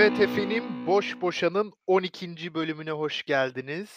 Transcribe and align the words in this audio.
Evet 0.00 0.20
efendim, 0.20 0.86
Boş 0.86 1.20
Boşan'ın 1.20 1.72
12. 1.86 2.54
bölümüne 2.54 2.90
hoş 2.90 3.22
geldiniz. 3.22 3.88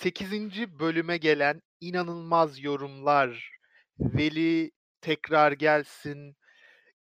8. 0.00 0.32
bölüme 0.78 1.16
gelen 1.16 1.62
inanılmaz 1.80 2.62
yorumlar, 2.62 3.50
Veli 4.00 4.70
tekrar 5.00 5.52
gelsin, 5.52 6.36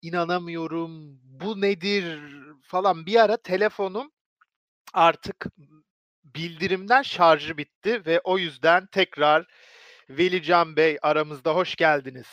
inanamıyorum, 0.02 1.20
bu 1.24 1.62
nedir 1.62 2.20
falan 2.62 3.06
bir 3.06 3.24
ara 3.24 3.38
telefonum 3.38 4.12
artık 4.94 5.46
bildirimden 6.24 7.02
şarjı 7.02 7.58
bitti 7.58 8.06
ve 8.06 8.22
o 8.24 8.38
yüzden 8.38 8.88
tekrar 8.88 9.46
Velican 10.10 10.76
Bey 10.76 10.98
aramızda 11.02 11.56
hoş 11.56 11.76
geldiniz. 11.76 12.28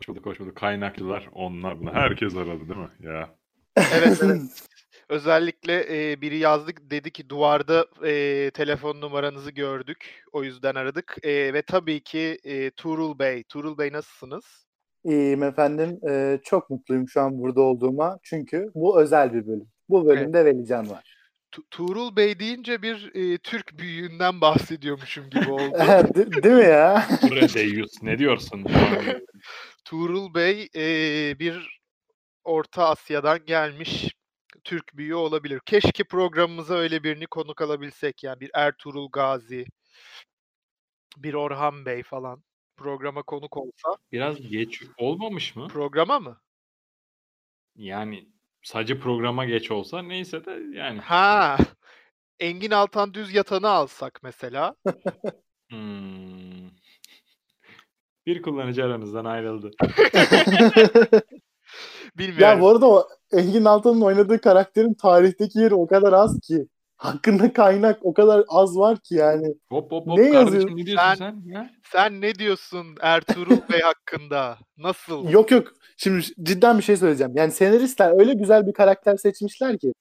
Hoş 0.00 0.08
bulduk, 0.08 0.26
hoş 0.26 0.40
bulduk. 0.40 0.56
Kaynaklılar 0.56 1.28
onlar. 1.32 1.94
Herkes 1.94 2.36
aradı 2.36 2.68
değil 2.68 2.80
mi? 2.80 2.90
Ya. 3.00 3.34
Evet, 3.76 4.18
evet. 4.22 4.68
Özellikle 5.12 5.86
e, 6.12 6.20
biri 6.20 6.38
yazdık 6.38 6.90
dedi 6.90 7.10
ki 7.10 7.28
duvarda 7.28 7.86
e, 8.06 8.50
telefon 8.50 9.00
numaranızı 9.00 9.50
gördük. 9.50 10.24
O 10.32 10.44
yüzden 10.44 10.74
aradık. 10.74 11.16
E, 11.22 11.54
ve 11.54 11.62
tabii 11.62 12.00
ki 12.00 12.38
e, 12.44 12.70
Tuğrul 12.70 13.18
Bey. 13.18 13.42
Tuğrul 13.42 13.78
Bey 13.78 13.92
nasılsınız? 13.92 14.66
İyiyim 15.04 15.42
efendim. 15.42 16.00
Ee, 16.08 16.40
çok 16.44 16.70
mutluyum 16.70 17.08
şu 17.08 17.20
an 17.20 17.38
burada 17.38 17.60
olduğuma. 17.60 18.18
Çünkü 18.22 18.70
bu 18.74 19.00
özel 19.00 19.34
bir 19.34 19.46
bölüm. 19.46 19.68
Bu 19.88 20.06
bölümde 20.06 20.40
evet. 20.40 20.54
Velican 20.54 20.90
var. 20.90 21.16
Tu- 21.52 21.64
Tuğrul 21.70 22.16
Bey 22.16 22.38
deyince 22.38 22.82
bir 22.82 23.10
e, 23.14 23.38
Türk 23.38 23.78
büyüğünden 23.78 24.40
bahsediyormuşum 24.40 25.30
gibi 25.30 25.50
oldu. 25.52 25.74
De- 26.14 26.42
değil 26.42 26.54
mi 26.54 26.64
ya? 26.64 27.08
Redeyyus 27.30 28.02
ne 28.02 28.18
diyorsun? 28.18 28.64
Tuğrul 29.84 30.34
Bey 30.34 30.68
e, 30.76 30.84
bir 31.38 31.80
Orta 32.44 32.88
Asya'dan 32.88 33.38
gelmiş 33.46 34.14
Türk 34.64 34.96
büyüğü 34.96 35.14
olabilir. 35.14 35.60
Keşke 35.66 36.04
programımıza 36.04 36.74
öyle 36.74 37.04
birini 37.04 37.26
konuk 37.26 37.62
alabilsek. 37.62 38.24
Yani 38.24 38.40
bir 38.40 38.50
Ertuğrul 38.54 39.08
Gazi, 39.12 39.66
bir 41.16 41.34
Orhan 41.34 41.86
Bey 41.86 42.02
falan 42.02 42.42
programa 42.76 43.22
konuk 43.22 43.56
olsa. 43.56 43.96
Biraz 44.12 44.40
geç 44.40 44.82
olmamış 44.98 45.56
mı? 45.56 45.68
Programa 45.68 46.18
mı? 46.18 46.40
Yani 47.76 48.28
sadece 48.62 48.98
programa 49.00 49.44
geç 49.44 49.70
olsa 49.70 50.02
neyse 50.02 50.44
de 50.44 50.78
yani. 50.78 51.00
Ha. 51.00 51.58
Engin 52.40 52.70
Altan 52.70 53.14
Düz 53.14 53.34
Yatan'ı 53.34 53.68
alsak 53.68 54.20
mesela. 54.22 54.76
Hmm. 55.70 56.70
Bir 58.26 58.42
kullanıcı 58.42 58.84
aranızdan 58.84 59.24
ayrıldı. 59.24 59.70
Bilmiyorum. 62.18 62.42
Ya 62.42 62.60
bu 62.60 62.68
arada 62.68 62.86
o 62.86 63.08
Engin 63.32 63.64
Altan'ın 63.64 64.00
oynadığı 64.00 64.40
karakterin 64.40 64.94
tarihteki 64.94 65.58
yeri 65.58 65.74
o 65.74 65.86
kadar 65.86 66.12
az 66.12 66.40
ki. 66.40 66.66
Hakkında 66.96 67.52
kaynak 67.52 67.98
o 68.02 68.14
kadar 68.14 68.44
az 68.48 68.76
var 68.78 68.98
ki 68.98 69.14
yani. 69.14 69.54
Hop 69.70 69.92
hop 69.92 70.06
hop 70.06 70.18
Ne 70.18 70.30
kardeşim 70.30 70.54
yazıyor? 70.54 70.78
ne 70.78 70.86
diyorsun 70.86 71.06
Sen- 71.08 71.14
sen? 71.14 71.42
ya? 71.44 71.70
Sen 71.92 72.20
ne 72.20 72.34
diyorsun 72.34 72.86
Ertuğrul 73.00 73.58
Bey 73.72 73.80
hakkında? 73.84 74.58
Nasıl? 74.76 75.28
Yok 75.30 75.50
yok. 75.50 75.72
Şimdi 75.96 76.24
cidden 76.42 76.78
bir 76.78 76.82
şey 76.82 76.96
söyleyeceğim. 76.96 77.32
Yani 77.36 77.52
senaristler 77.52 78.20
öyle 78.20 78.34
güzel 78.34 78.66
bir 78.66 78.72
karakter 78.72 79.16
seçmişler 79.16 79.78
ki. 79.78 79.92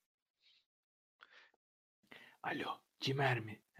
Alo, 2.43 2.67
Cimer 2.99 3.39
mi? 3.39 3.59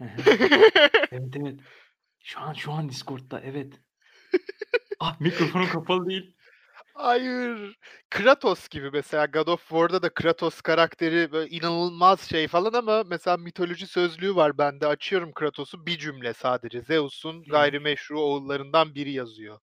evet 1.12 1.36
evet. 1.36 1.60
Şu 2.20 2.40
an 2.40 2.52
şu 2.52 2.72
an 2.72 2.88
Discord'da 2.88 3.40
evet. 3.40 3.72
ah 5.00 5.20
mikrofonum 5.20 5.68
kapalı 5.68 6.06
değil. 6.08 6.36
Hayır. 6.94 7.76
Kratos 8.10 8.68
gibi 8.68 8.90
mesela 8.90 9.26
God 9.26 9.46
of 9.46 9.60
War'da 9.68 10.02
da 10.02 10.14
Kratos 10.14 10.60
karakteri 10.60 11.32
böyle 11.32 11.50
inanılmaz 11.50 12.20
şey 12.20 12.48
falan 12.48 12.72
ama 12.72 13.02
mesela 13.06 13.36
mitoloji 13.36 13.86
sözlüğü 13.86 14.36
var 14.36 14.58
bende. 14.58 14.86
Açıyorum 14.86 15.32
Kratos'u 15.32 15.86
bir 15.86 15.98
cümle 15.98 16.32
sadece. 16.34 16.82
Zeus'un 16.82 17.42
gayrimeşru 17.42 18.20
oğullarından 18.20 18.94
biri 18.94 19.12
yazıyor. 19.12 19.58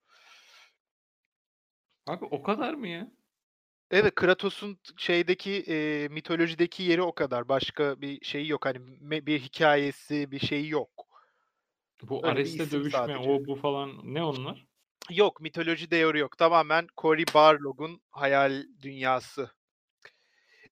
Abi 2.07 2.25
o 2.25 2.43
kadar 2.43 2.73
mı 2.73 2.87
ya? 2.87 3.11
Evet 3.91 4.15
Kratos'un 4.15 4.77
şeydeki 4.97 5.63
e, 5.67 6.07
mitolojideki 6.11 6.83
yeri 6.83 7.01
o 7.01 7.15
kadar. 7.15 7.49
Başka 7.49 8.01
bir 8.01 8.25
şeyi 8.25 8.47
yok. 8.49 8.65
Hani 8.65 8.77
me- 8.77 9.25
bir 9.25 9.39
hikayesi, 9.39 10.31
bir 10.31 10.39
şeyi 10.39 10.69
yok. 10.69 10.89
Bu 12.03 12.25
Öyle 12.25 12.35
bir 12.35 12.41
Ares'te 12.41 12.63
isim 12.63 12.79
dövüşme 12.79 12.99
sadece. 12.99 13.29
o 13.29 13.45
bu 13.45 13.55
falan 13.55 14.01
ne 14.03 14.23
onlar? 14.23 14.68
Yok 15.09 15.41
mitoloji 15.41 15.91
değeri 15.91 16.19
yok. 16.19 16.37
Tamamen 16.37 16.87
Cory 16.97 17.23
Barlog'un 17.33 18.01
hayal 18.11 18.63
dünyası. 18.81 19.49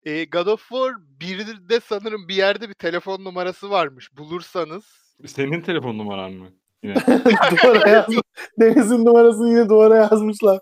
E, 0.04 0.26
God 0.26 0.48
of 0.48 0.62
War 0.62 0.94
1'de 1.20 1.80
sanırım 1.80 2.28
bir 2.28 2.36
yerde 2.36 2.70
bir 2.70 2.74
telefon 2.74 3.24
numarası 3.24 3.70
varmış. 3.70 4.18
Bulursanız. 4.18 4.86
Senin 5.26 5.62
telefon 5.62 5.98
numaran 5.98 6.32
mı? 6.32 6.50
Yine. 6.84 6.96
duvara 7.64 7.90
yazmış. 7.90 8.22
Deniz'in 8.60 9.06
numarasını 9.06 9.50
yine 9.50 9.70
duvara 9.70 9.96
yazmışlar. 9.96 10.60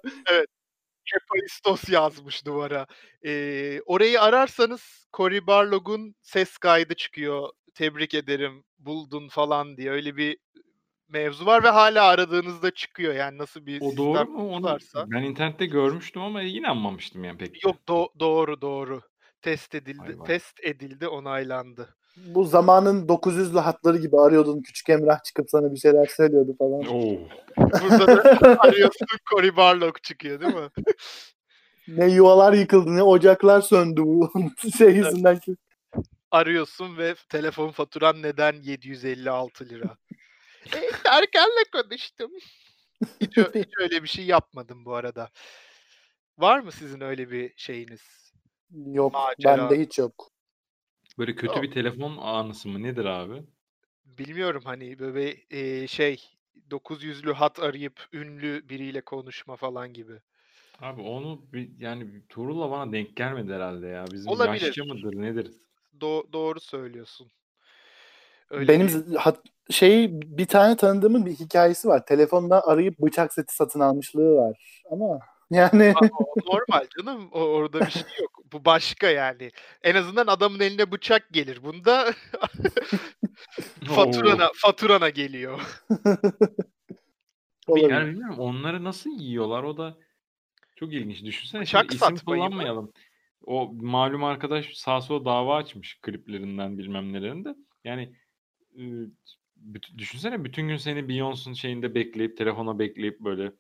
Hephaistos 1.06 1.90
yazmış 1.90 2.46
duvara. 2.46 2.88
E, 3.26 3.82
orayı 3.86 4.22
ararsanız 4.22 5.08
Cory 5.14 5.48
Barlog'un 5.48 6.16
ses 6.22 6.58
kaydı 6.58 6.94
çıkıyor. 6.96 7.50
Tebrik 7.74 8.14
ederim 8.14 8.64
buldun 8.80 9.28
falan 9.28 9.78
diye. 9.78 9.92
Öyle 9.92 10.18
bir 10.18 10.38
mevzu 11.10 11.46
var 11.46 11.64
ve 11.64 11.70
hala 11.70 12.06
aradığınızda 12.06 12.72
çıkıyor. 12.72 13.14
Yani 13.14 13.38
nasıl 13.38 13.66
bir 13.66 13.82
O 13.82 13.98
doğru 13.98 14.18
sistem 14.18 14.34
mu? 14.34 14.50
Onu 14.56 14.66
varsa. 14.66 15.06
ben 15.12 15.24
internette 15.24 15.66
görmüştüm 15.66 16.22
ama 16.22 16.42
inanmamıştım 16.42 17.24
yani 17.24 17.38
pek. 17.38 17.64
Yok 17.64 17.76
do- 17.88 18.20
doğru 18.20 18.62
doğru. 18.62 19.02
Test 19.42 19.76
edildi. 19.76 20.20
Vay. 20.20 20.28
Test 20.28 20.64
edildi, 20.64 21.08
onaylandı. 21.08 21.96
Bu 22.18 22.44
zamanın 22.44 23.08
900'lü 23.08 23.60
hatları 23.60 23.98
gibi 23.98 24.20
arıyordun. 24.20 24.62
Küçük 24.62 24.90
Emrah 24.90 25.24
çıkıp 25.24 25.50
sana 25.50 25.72
bir 25.74 25.78
şeyler 25.78 26.06
söylüyordu 26.06 26.56
falan. 26.60 26.86
Oo. 26.86 27.18
Burada 27.58 28.08
da 28.08 28.60
arıyorsun 28.60 29.08
Cory 29.30 29.56
Barlog 29.56 30.02
çıkıyor 30.04 30.42
değil 30.42 30.54
mi? 30.54 30.70
Ne 31.88 32.08
yuvalar 32.08 32.54
yıkıldı 32.54 32.96
ne 32.96 33.04
ocaklar 33.04 33.62
söndü 33.62 34.02
bu 34.02 34.32
şey 34.78 34.90
yüzünden 34.90 35.40
ki. 35.40 35.56
Arıyorsun 36.32 36.98
ve 36.98 37.16
telefon 37.30 37.72
faturan 37.72 38.22
neden 38.22 38.54
756 38.62 39.70
lira? 39.70 39.98
E, 40.74 40.92
Serkan'la 41.04 41.64
konuştum. 41.72 42.32
Hiç, 43.22 43.38
ö- 43.38 43.52
hiç 43.56 43.70
öyle 43.80 44.04
bir 44.04 44.08
şey 44.08 44.26
yapmadım 44.26 44.86
bu 44.86 44.94
arada. 44.94 45.30
Var 46.38 46.60
mı 46.60 46.72
sizin 46.72 47.02
öyle 47.02 47.32
bir 47.32 47.54
şeyiniz? 47.58 48.34
Yok 48.72 49.14
Macera. 49.14 49.58
bende 49.70 49.80
hiç 49.82 50.00
yok. 50.00 50.32
Böyle 51.18 51.36
kötü 51.36 51.56
Yok. 51.56 51.64
bir 51.64 51.72
telefon 51.72 52.18
anısı 52.18 52.70
mı 52.70 52.84
nedir 52.84 53.06
abi? 53.06 53.44
Bilmiyorum 54.06 54.62
hani 54.66 55.00
böyle 55.00 55.36
e, 55.50 55.88
şey 55.88 56.24
900'lü 56.70 57.34
hat 57.34 57.60
arayıp 57.60 58.08
ünlü 58.14 58.70
biriyle 58.70 59.02
konuşma 59.02 59.56
falan 59.56 59.94
gibi. 59.94 60.20
Abi 60.82 61.02
onu 61.02 61.46
bir, 61.54 61.80
yani 61.80 62.28
Tuğrul'la 62.30 62.72
bana 62.72 62.92
denk 62.92 63.16
gelmedi 63.16 63.54
herhalde 63.54 63.88
ya. 63.88 64.06
Bizim 64.12 64.32
Olabilir. 64.32 64.66
yaşça 64.66 64.86
mıdır 64.86 65.16
nedir? 65.16 65.52
Do- 66.00 66.34
doğru 66.34 66.60
söylüyorsun. 66.60 67.32
Öyle 68.50 68.68
Benim 68.68 68.88
bir- 68.88 69.16
hat, 69.16 69.40
şey 69.70 70.10
bir 70.12 70.46
tane 70.46 70.78
tanıdığımın 70.78 71.26
bir 71.26 71.32
hikayesi 71.36 71.88
var. 71.88 72.06
Telefonda 72.06 72.68
arayıp 72.68 73.00
bıçak 73.00 73.34
seti 73.34 73.56
satın 73.56 73.80
almışlığı 73.80 74.36
var. 74.36 74.82
Ama 74.92 75.20
yani 75.52 75.94
normal 76.48 76.88
canım. 76.98 77.30
Orada 77.32 77.80
bir 77.80 77.92
şey 77.92 78.02
yok. 78.22 78.32
Bu 78.54 78.66
başka 78.66 79.08
yani. 79.10 79.52
En 79.84 79.96
azından 79.96 80.28
adamın 80.28 80.60
eline 80.60 80.92
bıçak 80.92 81.28
gelir. 81.32 81.64
Bunda 81.64 82.14
faturana 83.86 84.50
faturana 84.56 85.10
geliyor. 85.10 85.62
olabilir. 87.68 87.90
Yani 87.90 88.10
bilmiyorum 88.12 88.40
onları 88.40 88.84
nasıl 88.84 89.10
yiyorlar 89.10 89.64
o 89.64 89.78
da 89.78 89.98
çok 90.76 90.94
ilginç. 90.94 91.24
Düşünsene 91.24 91.62
Bıçak 91.62 91.82
şimdi 91.82 91.96
isim 91.96 92.18
satmayı 92.18 92.42
mı? 92.42 92.48
kullanmayalım. 92.48 92.92
O 93.46 93.72
malum 93.74 94.24
arkadaş 94.24 94.74
sağ 94.74 95.02
sola 95.02 95.26
dava 95.26 95.56
açmış 95.58 96.00
kliplerinden 96.02 96.78
bilmem 96.78 97.14
nelerinde. 97.14 97.56
Yani 97.84 98.16
büt- 99.58 99.98
düşünsene 99.98 100.44
bütün 100.44 100.68
gün 100.68 100.78
seni 100.78 101.00
Beyoncé'nın 101.00 101.54
şeyinde 101.54 101.96
bekleyip 101.96 102.38
telefona 102.38 102.80
bekleyip 102.80 103.20
böyle 103.20 103.52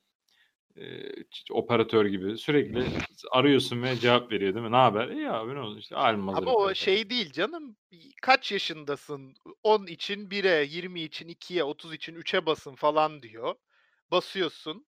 e, 0.77 1.11
operatör 1.51 2.05
gibi 2.05 2.37
sürekli 2.37 2.83
arıyorsun 3.31 3.83
ve 3.83 3.95
cevap 3.95 4.31
veriyor 4.31 4.53
değil 4.53 4.65
mi? 4.65 4.71
Ne 4.71 4.75
haber? 4.75 5.07
İyi 5.07 5.29
abi 5.29 5.55
ne 5.55 5.59
oldu 5.59 5.79
işte 5.79 5.95
Ama 5.95 6.51
o 6.51 6.73
şey 6.73 7.09
değil 7.09 7.31
canım. 7.31 7.77
Kaç 8.21 8.51
yaşındasın? 8.51 9.33
10 9.63 9.87
için 9.87 10.31
1'e, 10.31 10.63
20 10.63 11.01
için 11.01 11.27
2'ye, 11.27 11.63
30 11.63 11.93
için 11.93 12.15
3'e 12.15 12.45
basın 12.45 12.75
falan 12.75 13.21
diyor. 13.21 13.55
Basıyorsun. 14.11 14.85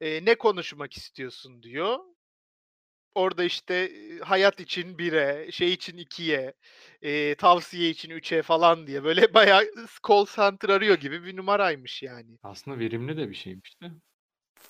E, 0.00 0.24
ne 0.24 0.34
konuşmak 0.34 0.92
istiyorsun 0.92 1.62
diyor. 1.62 1.98
Orada 3.14 3.44
işte 3.44 3.92
hayat 4.22 4.60
için 4.60 4.98
1'e, 4.98 5.52
şey 5.52 5.72
için 5.72 5.96
2'ye, 5.96 6.54
e, 7.02 7.34
tavsiye 7.34 7.90
için 7.90 8.10
3'e 8.10 8.42
falan 8.42 8.86
diye 8.86 9.04
böyle 9.04 9.34
bayağı 9.34 9.62
call 10.08 10.26
center 10.26 10.68
arıyor 10.68 10.96
gibi 10.96 11.24
bir 11.24 11.36
numaraymış 11.36 12.02
yani. 12.02 12.38
Aslında 12.42 12.78
verimli 12.78 13.16
de 13.16 13.28
bir 13.28 13.34
şeymiş 13.34 13.80
de. 13.82 13.86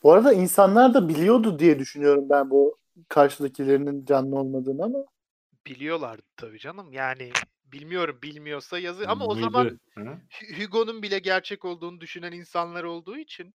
Bu 0.03 0.13
arada 0.13 0.33
insanlar 0.33 0.95
da 0.95 1.09
biliyordu 1.09 1.59
diye 1.59 1.79
düşünüyorum 1.79 2.31
ben 2.31 2.51
bu 2.51 2.79
karşıdakilerinin 3.09 4.05
canlı 4.07 4.39
olmadığını 4.39 4.85
ama 4.85 4.99
Biliyorlardı 5.67 6.23
tabii 6.37 6.59
canım. 6.59 6.93
Yani 6.93 7.33
bilmiyorum 7.65 8.19
bilmiyorsa 8.23 8.79
yazı 8.79 9.09
ama 9.09 9.25
o 9.27 9.35
zaman 9.35 9.67
Mıydı? 9.67 9.79
Ha? 9.95 10.19
Hu- 10.31 10.63
Hugo'nun 10.65 11.03
bile 11.03 11.19
gerçek 11.19 11.65
olduğunu 11.65 12.01
düşünen 12.01 12.33
insanlar 12.33 12.85
olduğu 12.85 13.17
için 13.17 13.55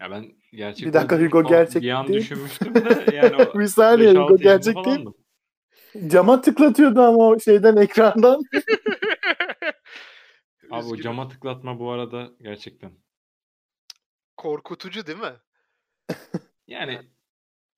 Ya 0.00 0.10
ben 0.10 0.32
gerçek 0.52 0.88
Bir 0.88 0.92
dakika, 0.92 1.20
Hugo 1.20 1.46
gerçek 1.48 1.82
bir 1.82 1.90
an 1.90 2.08
değil. 2.08 2.20
düşünmüştüm 2.20 2.74
de 2.74 3.14
yani 3.14 3.36
o 3.36 3.54
bir 3.58 3.66
saniye 3.66 4.12
5-6 4.12 4.22
Hugo 4.22 4.36
gerçek 4.36 4.76
değil. 4.84 5.06
Cama 6.06 6.40
tıklatıyordu 6.40 7.00
ama 7.00 7.28
o 7.28 7.40
şeyden 7.40 7.76
ekrandan. 7.76 8.42
Abi 10.70 10.86
o 10.86 10.96
cama 10.96 11.28
tıklatma 11.28 11.78
bu 11.78 11.90
arada 11.90 12.30
gerçekten. 12.40 12.92
korkutucu 14.36 15.06
değil 15.06 15.18
mi? 15.18 15.36
Yani 16.66 17.00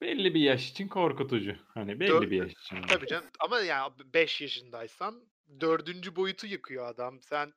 belli 0.00 0.34
bir 0.34 0.40
yaş 0.40 0.70
için 0.70 0.88
korkutucu. 0.88 1.56
Hani 1.74 2.00
belli 2.00 2.10
Dö- 2.10 2.30
bir 2.30 2.36
yaş 2.36 2.52
için. 2.52 2.82
Tabii 2.82 3.06
canım 3.06 3.30
ama 3.40 3.60
ya 3.60 3.90
5 4.14 4.40
yaşındaysan 4.40 5.24
dördüncü 5.60 6.16
boyutu 6.16 6.46
yıkıyor 6.46 6.86
adam. 6.86 7.20
Sen 7.20 7.52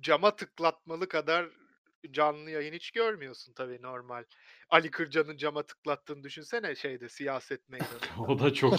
cama 0.00 0.36
tıklatmalı 0.36 1.08
kadar 1.08 1.48
canlı 2.10 2.50
yayın 2.50 2.72
hiç 2.72 2.90
görmüyorsun 2.90 3.52
tabii 3.52 3.82
normal. 3.82 4.24
Ali 4.70 4.90
Kırca'nın 4.90 5.36
cama 5.36 5.62
tıklattığını 5.62 6.24
düşünsene 6.24 6.74
şeyde 6.74 7.08
siyaset 7.08 7.68
meydanında. 7.68 8.06
O 8.28 8.38
da 8.38 8.54
çok 8.54 8.74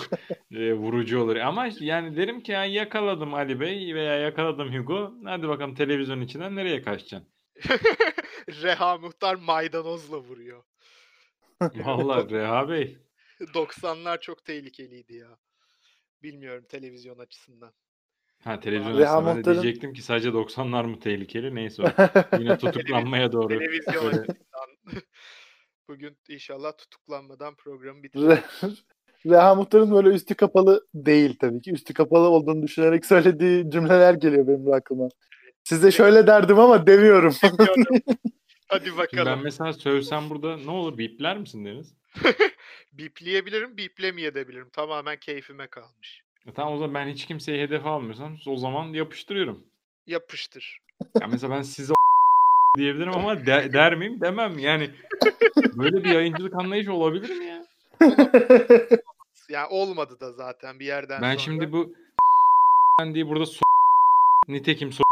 e, 0.52 0.74
vurucu 0.74 1.22
olur. 1.22 1.36
Ama 1.36 1.70
yani 1.80 2.18
derim 2.18 2.44
ki 2.44 2.52
ya 2.52 2.66
yakaladım 2.66 3.34
Ali 3.34 3.60
Bey 3.60 3.96
veya 3.96 4.16
yakaladım 4.16 4.74
Hugo. 4.76 5.14
Hadi 5.26 5.48
bakalım 5.48 5.76
televizyon 5.76 6.22
içinden 6.22 6.56
nereye 6.56 6.82
kaçacaksın? 6.82 7.30
Reha 8.62 8.98
Muhtar 8.98 9.36
maydanozla 9.36 10.18
vuruyor. 10.18 10.64
Vallahi 11.62 12.30
Reha 12.30 12.70
Bey. 12.70 12.98
90'lar 13.40 14.22
çok 14.22 14.46
tehlikeliydi 14.46 15.16
ya. 15.16 15.38
Bilmiyorum 16.24 16.66
televizyon 16.70 17.20
açısından. 17.20 17.74
Ha 18.44 18.60
televizyon 18.60 19.26
de 19.26 19.34
Muhtar'ın- 19.34 19.44
diyecektim 19.62 19.94
ki 19.94 20.02
sadece 20.02 20.30
90'lar 20.30 20.86
mı 20.86 21.00
tehlikeli? 21.00 21.56
Neyse 21.56 21.84
o. 21.84 21.86
Yine 22.40 22.58
tutuklanmaya 22.58 23.32
doğru. 23.32 23.48
Televizyon 23.48 24.06
Böyle-. 24.06 24.26
Bugün 25.90 26.18
inşallah 26.30 26.78
tutuklanmadan 26.78 27.56
programı 27.56 28.00
Re- 28.00 28.04
bitiririz. 28.04 28.40
Reha 29.26 29.56
Muhtar'ın 29.56 29.92
böyle 29.92 30.10
üstü 30.10 30.36
kapalı 30.36 30.88
değil 30.94 31.36
tabii 31.40 31.62
ki. 31.62 31.72
Üstü 31.72 31.94
kapalı 31.94 32.28
olduğunu 32.28 32.64
düşünerek 32.64 33.06
söylediği 33.06 33.70
cümleler 33.72 34.14
geliyor 34.14 34.48
benim 34.48 34.74
aklıma. 34.74 35.10
Size 35.64 35.92
şöyle 35.92 36.28
derdim 36.28 36.60
ama 36.60 36.88
demiyorum. 36.88 37.34
Hadi 38.68 38.86
Şimdi 38.86 38.98
bakalım. 38.98 39.26
ben 39.26 39.44
mesela 39.44 39.74
söylesem 39.74 40.30
burada 40.30 40.58
ne 40.58 40.72
olur 40.72 40.98
bipler 40.98 41.38
misin 41.38 41.66
Deniz? 41.66 41.96
Bipleyebilirim, 42.92 43.78
biplemeyebilirim. 43.78 44.70
Tamamen 44.70 45.18
keyfime 45.20 45.68
kalmış. 45.68 46.24
E 46.48 46.54
tamam 46.54 46.74
o 46.74 46.78
zaman 46.78 46.94
ben 46.94 47.08
hiç 47.08 47.26
kimseyi 47.26 47.62
hedef 47.62 47.86
almıyorsam 47.86 48.38
o 48.48 48.58
zaman 48.58 48.86
yapıştırıyorum. 48.94 49.64
Yapıştır. 50.08 50.80
Ya 51.22 51.28
mesela 51.28 51.54
ben 51.56 51.62
size 51.62 51.94
diyebilirim 52.78 53.14
ama 53.14 53.46
de- 53.46 53.74
der 53.74 53.96
miyim? 53.96 54.22
Demem. 54.22 54.60
Yani 54.60 54.92
böyle 55.76 56.04
bir 56.04 56.10
yayıncılık 56.10 56.56
anlayışı 56.56 56.94
olabilir 56.94 57.38
mi 57.38 57.46
ya? 57.46 57.64
Yani 59.50 59.68
olmadı 59.70 60.20
da 60.20 60.32
zaten 60.32 60.80
bir 60.80 60.86
yerden 60.86 61.22
Ben 61.22 61.32
sonra. 61.32 61.40
şimdi 61.40 61.72
bu 61.72 61.94
diye 63.14 63.28
burada 63.30 63.46
so 63.46 63.62
nitekim 64.48 64.92
so 64.92 65.04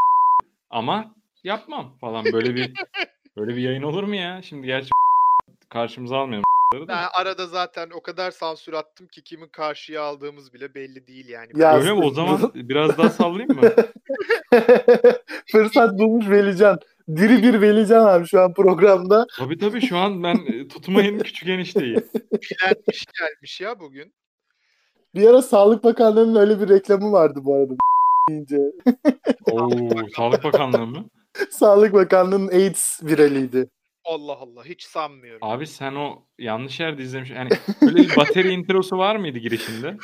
ama 0.70 1.14
yapmam 1.44 1.98
falan 2.00 2.32
böyle 2.32 2.54
bir 2.54 2.72
böyle 3.36 3.56
bir 3.56 3.60
yayın 3.62 3.82
olur 3.82 4.02
mu 4.04 4.14
ya? 4.14 4.42
Şimdi 4.42 4.66
gerçi 4.66 4.90
karşımıza 5.70 6.16
almayalım. 6.16 6.44
Ben 6.88 7.04
arada 7.20 7.46
zaten 7.46 7.90
o 7.94 8.02
kadar 8.02 8.30
sansür 8.30 8.72
attım 8.72 9.06
ki 9.06 9.22
kimin 9.22 9.48
karşıya 9.48 10.02
aldığımız 10.02 10.54
bile 10.54 10.74
belli 10.74 11.06
değil 11.06 11.28
yani. 11.28 11.48
Ya- 11.56 11.76
Öyle 11.78 11.92
mi? 11.92 12.04
O 12.04 12.10
zaman 12.10 12.52
biraz 12.54 12.98
daha 12.98 13.10
sallayayım 13.10 13.54
mı? 13.60 13.70
Fırsat 15.52 15.98
bulmuş 15.98 16.28
Velican. 16.30 16.78
Diri 17.16 17.42
bir 17.42 17.60
Velican 17.60 18.06
abi 18.06 18.26
şu 18.26 18.40
an 18.40 18.54
programda. 18.54 19.26
Tabii 19.38 19.58
tabii 19.58 19.80
şu 19.80 19.96
an 19.98 20.22
ben 20.22 20.34
e, 20.46 20.68
tutmayın 20.68 21.18
küçük 21.24 21.48
enişteyi. 21.48 21.96
Bilenmiş 22.32 23.04
gelmiş 23.20 23.60
ya 23.60 23.80
bugün. 23.80 24.12
Bir 25.14 25.26
ara 25.28 25.42
Sağlık 25.42 25.84
Bakanlığı'nın 25.84 26.40
öyle 26.40 26.60
bir 26.60 26.68
reklamı 26.68 27.12
vardı 27.12 27.40
bu 27.42 27.54
arada. 27.54 27.74
deyince. 28.30 28.56
Oo, 29.50 29.68
Sağlık 30.16 30.44
Bakanlığı 30.44 30.86
mı? 30.86 31.04
Sağlık 31.50 31.92
Bakanlığı'nın 31.92 32.48
AIDS 32.48 33.02
viraliydi. 33.02 33.68
Allah 34.04 34.32
Allah 34.32 34.64
hiç 34.64 34.82
sanmıyorum. 34.82 35.38
Abi 35.42 35.66
sen 35.66 35.94
o 35.94 36.26
yanlış 36.38 36.80
yerde 36.80 37.02
izlemiş. 37.02 37.30
Yani 37.30 37.48
böyle 37.82 37.96
bir 37.96 38.16
bateri 38.16 38.48
introsu 38.48 38.98
var 38.98 39.16
mıydı 39.16 39.38
girişinde? 39.38 39.96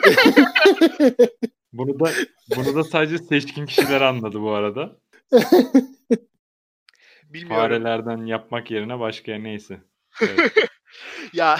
Bunu 1.72 2.00
da 2.00 2.10
bunu 2.56 2.74
da 2.74 2.84
sadece 2.84 3.18
seçkin 3.18 3.66
kişiler 3.66 4.00
anladı 4.00 4.40
bu 4.40 4.50
arada. 4.50 5.00
Bilmiyorum. 7.24 7.56
Farelerden 7.56 8.26
yapmak 8.26 8.70
yerine 8.70 9.00
başka 9.00 9.34
neyse. 9.34 9.80
Evet. 10.20 10.52
Ya 11.32 11.58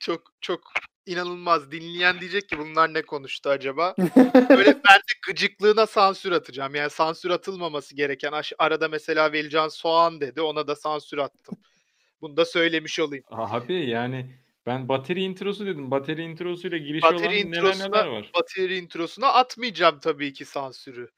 çok 0.00 0.22
çok 0.40 0.60
inanılmaz. 1.08 1.72
Dinleyen 1.72 2.20
diyecek 2.20 2.48
ki 2.48 2.58
bunlar 2.58 2.94
ne 2.94 3.02
konuştu 3.02 3.50
acaba? 3.50 3.94
Böyle 4.48 4.74
ben 4.74 4.98
de 4.98 5.12
gıcıklığına 5.26 5.86
sansür 5.86 6.32
atacağım. 6.32 6.74
Yani 6.74 6.90
sansür 6.90 7.30
atılmaması 7.30 7.96
gereken 7.96 8.32
arada 8.58 8.88
mesela 8.88 9.32
Velican 9.32 9.68
Soğan 9.68 10.20
dedi. 10.20 10.40
Ona 10.40 10.66
da 10.66 10.76
sansür 10.76 11.18
attım. 11.18 11.58
Bunu 12.20 12.36
da 12.36 12.44
söylemiş 12.44 13.00
olayım. 13.00 13.24
Abi 13.30 13.90
yani 13.90 14.30
ben 14.66 14.88
bateri 14.88 15.22
introsu 15.22 15.66
dedim. 15.66 15.90
Bateri 15.90 16.22
introsuyla 16.22 16.78
giriş 16.78 17.02
Bateri 17.02 17.18
olan 17.18 17.30
neler 17.30 17.42
introsuna- 17.44 17.88
neler 17.88 18.06
var. 18.06 18.30
Bateri 18.34 18.76
introsuna 18.76 19.26
atmayacağım 19.26 20.00
tabii 20.00 20.32
ki 20.32 20.44
sansürü. 20.44 21.08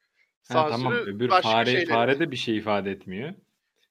Ha, 0.47 0.53
Sansürü 0.53 0.71
tamam 0.83 0.93
öbür 0.93 1.29
başka 1.29 1.51
fare, 1.51 1.85
fare 1.85 2.19
de 2.19 2.31
bir 2.31 2.35
şey 2.35 2.57
ifade 2.57 2.91
etmiyor. 2.91 3.33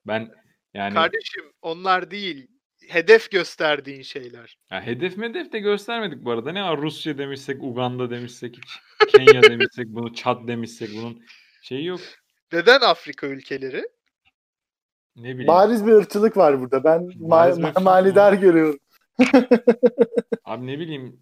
Ben 0.06 0.32
yani 0.74 0.94
Kardeşim 0.94 1.44
onlar 1.62 2.10
değil. 2.10 2.46
Hedef 2.90 3.30
gösterdiğin 3.30 4.02
şeyler. 4.02 4.58
ya 4.70 4.82
hedef 4.86 5.16
medef 5.16 5.52
de 5.52 5.58
göstermedik 5.58 6.24
bu 6.24 6.30
arada. 6.30 6.52
Ne 6.52 6.62
var 6.62 6.80
Rusya 6.80 7.18
demişsek, 7.18 7.62
Uganda 7.62 8.10
demişsek, 8.10 8.56
hiç 8.56 8.80
Kenya 9.08 9.42
demişsek, 9.42 9.86
bunu 9.88 10.14
Çad 10.14 10.48
demişsek 10.48 10.90
bunun 10.96 11.22
şeyi 11.62 11.84
yok. 11.86 12.00
Neden 12.52 12.80
Afrika 12.80 13.26
ülkeleri? 13.26 13.88
Ne 15.16 15.28
bileyim. 15.34 15.46
Bariz 15.48 15.86
bir 15.86 15.92
ırkçılık 15.92 16.36
var 16.36 16.60
burada. 16.60 16.84
Ben 16.84 17.00
ma- 17.00 17.30
Bariz 17.30 17.58
ma- 17.58 17.66
ırkçılık 17.68 17.84
manidar 17.84 18.32
var. 18.32 18.38
görüyorum. 18.38 18.78
Abi 20.44 20.66
ne 20.66 20.78
bileyim 20.78 21.20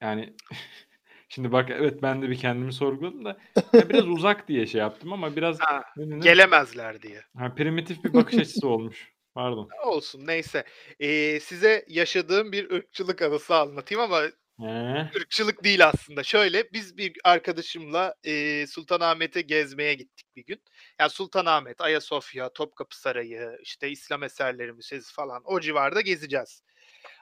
yani 0.00 0.34
şimdi 1.28 1.52
bak 1.52 1.70
evet 1.70 2.02
ben 2.02 2.22
de 2.22 2.30
bir 2.30 2.38
kendimi 2.38 2.72
sorguladım 2.72 3.24
da 3.24 3.38
ya 3.72 3.88
biraz 3.88 4.08
uzak 4.08 4.48
diye 4.48 4.66
şey 4.66 4.80
yaptım 4.80 5.12
ama 5.12 5.36
biraz 5.36 5.60
Ha? 5.60 5.82
Gelemezler 5.96 7.02
diye. 7.02 7.22
Ha, 7.36 7.54
primitif 7.54 8.04
bir 8.04 8.14
bakış 8.14 8.38
açısı 8.38 8.68
olmuş. 8.68 9.17
Pardon. 9.38 9.68
Olsun 9.84 10.26
neyse. 10.26 10.64
Ee, 11.00 11.40
size 11.40 11.84
yaşadığım 11.88 12.52
bir 12.52 12.70
ırkçılık 12.70 13.22
anısı 13.22 13.56
anlatayım 13.56 14.02
ama 14.02 14.22
He. 14.60 15.10
ırkçılık 15.16 15.64
değil 15.64 15.86
aslında. 15.88 16.22
Şöyle 16.22 16.72
biz 16.72 16.96
bir 16.96 17.12
arkadaşımla 17.24 18.14
e, 18.24 18.66
Sultanahmet'e 18.66 19.40
gezmeye 19.40 19.94
gittik 19.94 20.26
bir 20.36 20.44
gün. 20.46 20.62
Yani 21.00 21.10
Sultanahmet, 21.10 21.80
Ayasofya, 21.80 22.52
Topkapı 22.52 23.00
Sarayı, 23.00 23.58
işte 23.62 23.90
İslam 23.90 24.22
eserleri 24.22 24.72
müzesi 24.72 25.14
falan 25.14 25.42
o 25.44 25.60
civarda 25.60 26.00
gezeceğiz. 26.00 26.62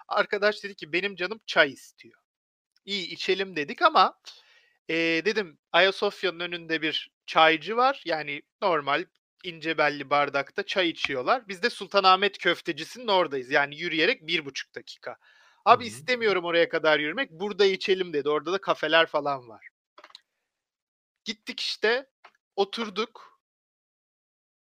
Arkadaş 0.09 0.65
dedi 0.65 0.75
ki 0.75 0.93
benim 0.93 1.17
canım 1.17 1.41
çay 1.47 1.73
istiyor. 1.73 2.21
İyi 2.85 3.07
içelim 3.09 3.57
dedik 3.57 3.83
ama 3.83 4.19
e, 4.89 4.95
dedim 5.25 5.59
Ayasofya'nın 5.73 6.41
önünde 6.41 6.83
bir 6.83 7.11
çaycı 7.27 7.77
var. 7.77 8.03
Yani 8.07 8.43
normal 8.63 9.05
ince 9.47 9.79
belli 9.79 10.11
bardakta 10.11 10.63
çay 10.63 10.89
içiyorlar. 10.89 11.49
Biz 11.49 11.63
de 11.63 11.71
Sultanahmet 11.71 12.39
köftecisinin 12.39 13.09
oradayız. 13.09 13.51
Yani 13.51 13.77
yürüyerek 13.77 14.27
bir 14.27 14.45
buçuk 14.45 14.75
dakika. 14.75 15.17
Abi 15.65 15.85
Hı 15.85 15.89
hı. 15.89 15.91
istemiyorum 15.91 16.45
oraya 16.45 16.69
kadar 16.69 16.99
yürümek. 16.99 17.31
Burada 17.31 17.65
içelim 17.67 18.13
dedi. 18.13 18.29
Orada 18.29 18.53
da 18.53 18.61
kafeler 18.61 19.07
falan 19.07 19.49
var. 19.49 19.69
Gittik 21.25 21.61
işte. 21.61 22.11
Oturduk. 22.57 23.41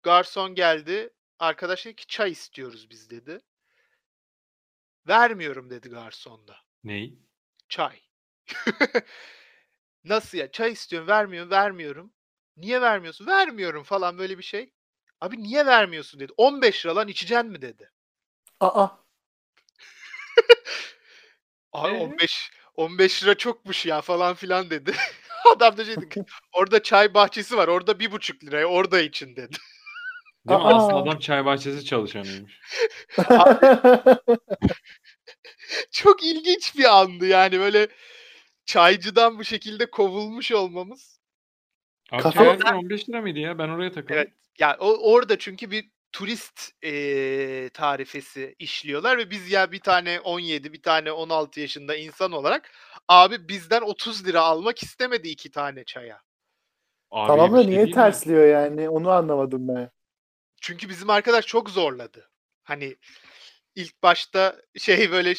Garson 0.02 0.54
geldi. 0.54 1.10
Arkadaş 1.38 1.86
dedi 1.86 1.96
ki 1.96 2.06
çay 2.06 2.30
istiyoruz 2.30 2.90
biz 2.90 3.10
dedi. 3.10 3.40
Vermiyorum 5.08 5.70
dedi 5.70 5.88
garson 5.88 6.48
da. 6.48 6.56
Ney? 6.84 7.18
Çay. 7.68 8.00
Nasıl 10.04 10.38
ya? 10.38 10.50
Çay 10.50 10.72
istiyorum, 10.72 11.08
vermiyorum, 11.08 11.50
vermiyorum. 11.50 12.13
Niye 12.56 12.80
vermiyorsun? 12.80 13.26
Vermiyorum 13.26 13.82
falan 13.82 14.18
böyle 14.18 14.38
bir 14.38 14.42
şey. 14.42 14.72
Abi 15.20 15.42
niye 15.42 15.66
vermiyorsun 15.66 16.20
dedi. 16.20 16.32
15 16.36 16.86
lira 16.86 16.96
lan 16.96 17.08
içeceksin 17.08 17.50
mi 17.50 17.62
dedi. 17.62 17.90
Aa. 18.60 18.88
Abi 21.72 21.94
Ee? 21.96 21.98
15 21.98 22.50
15 22.76 23.24
lira 23.24 23.34
çokmuş 23.34 23.86
ya 23.86 24.00
falan 24.00 24.34
filan 24.34 24.70
dedi. 24.70 24.94
Adam 25.56 25.76
da 25.76 25.84
şey 25.84 25.96
dedi. 25.96 26.24
Orada 26.52 26.82
çay 26.82 27.14
bahçesi 27.14 27.56
var. 27.56 27.68
Orada 27.68 27.98
bir 27.98 28.12
buçuk 28.12 28.44
liraya. 28.44 28.66
Orada 28.66 29.00
için 29.00 29.36
dedi. 29.36 29.56
Değil 30.48 30.60
mi? 30.60 30.66
Aa. 30.66 30.76
Aslında 30.76 30.96
adam 30.96 31.18
çay 31.18 31.44
bahçesi 31.44 31.84
çalışanıymış. 31.84 32.60
Çok 35.92 36.24
ilginç 36.24 36.76
bir 36.78 37.00
andı 37.00 37.26
yani 37.26 37.58
böyle 37.60 37.88
çaycıdan 38.66 39.38
bu 39.38 39.44
şekilde 39.44 39.90
kovulmuş 39.90 40.52
olmamız. 40.52 41.13
Kafa- 42.10 42.44
her 42.44 42.54
gün 42.54 42.64
15 42.64 43.08
lira 43.08 43.20
mıydı 43.20 43.38
ya? 43.38 43.58
Ben 43.58 43.68
oraya 43.68 43.92
takıldım. 43.92 44.16
Evet. 44.16 44.28
Ya 44.58 44.76
o 44.80 45.12
orada 45.12 45.38
çünkü 45.38 45.70
bir 45.70 45.90
turist 46.12 46.70
eee, 46.82 47.70
tarifesi 47.70 48.54
işliyorlar 48.58 49.18
ve 49.18 49.30
biz 49.30 49.50
ya 49.50 49.72
bir 49.72 49.80
tane 49.80 50.20
17 50.20 50.72
bir 50.72 50.82
tane 50.82 51.12
16 51.12 51.60
yaşında 51.60 51.96
insan 51.96 52.32
olarak 52.32 52.70
abi 53.08 53.48
bizden 53.48 53.80
30 53.80 54.26
lira 54.26 54.40
almak 54.40 54.82
istemedi 54.82 55.28
iki 55.28 55.50
tane 55.50 55.84
çaya. 55.84 56.20
Abi 57.10 57.26
tamam 57.28 57.52
da 57.52 57.62
şey 57.62 57.66
niye 57.70 57.78
değil 57.78 57.88
mi? 57.88 57.94
tersliyor 57.94 58.46
yani? 58.46 58.88
Onu 58.88 59.10
anlamadım 59.10 59.68
ben. 59.68 59.90
Çünkü 60.60 60.88
bizim 60.88 61.10
arkadaş 61.10 61.46
çok 61.46 61.70
zorladı. 61.70 62.30
Hani 62.62 62.96
ilk 63.74 64.02
başta 64.02 64.62
şey 64.78 65.10
böyle 65.12 65.34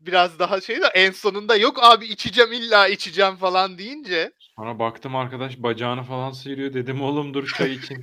biraz 0.00 0.38
daha 0.38 0.60
şey 0.60 0.82
de 0.82 0.86
en 0.94 1.10
sonunda 1.10 1.56
yok 1.56 1.78
abi 1.84 2.06
içeceğim 2.06 2.52
illa 2.52 2.88
içeceğim 2.88 3.36
falan 3.36 3.78
deyince 3.78 4.32
Sonra 4.56 4.78
baktım 4.78 5.16
arkadaş 5.16 5.58
bacağını 5.58 6.02
falan 6.02 6.30
sıyırıyor. 6.30 6.74
Dedim 6.74 7.02
oğlum 7.02 7.34
dur 7.34 7.46
çay 7.46 7.72
için. 7.72 8.02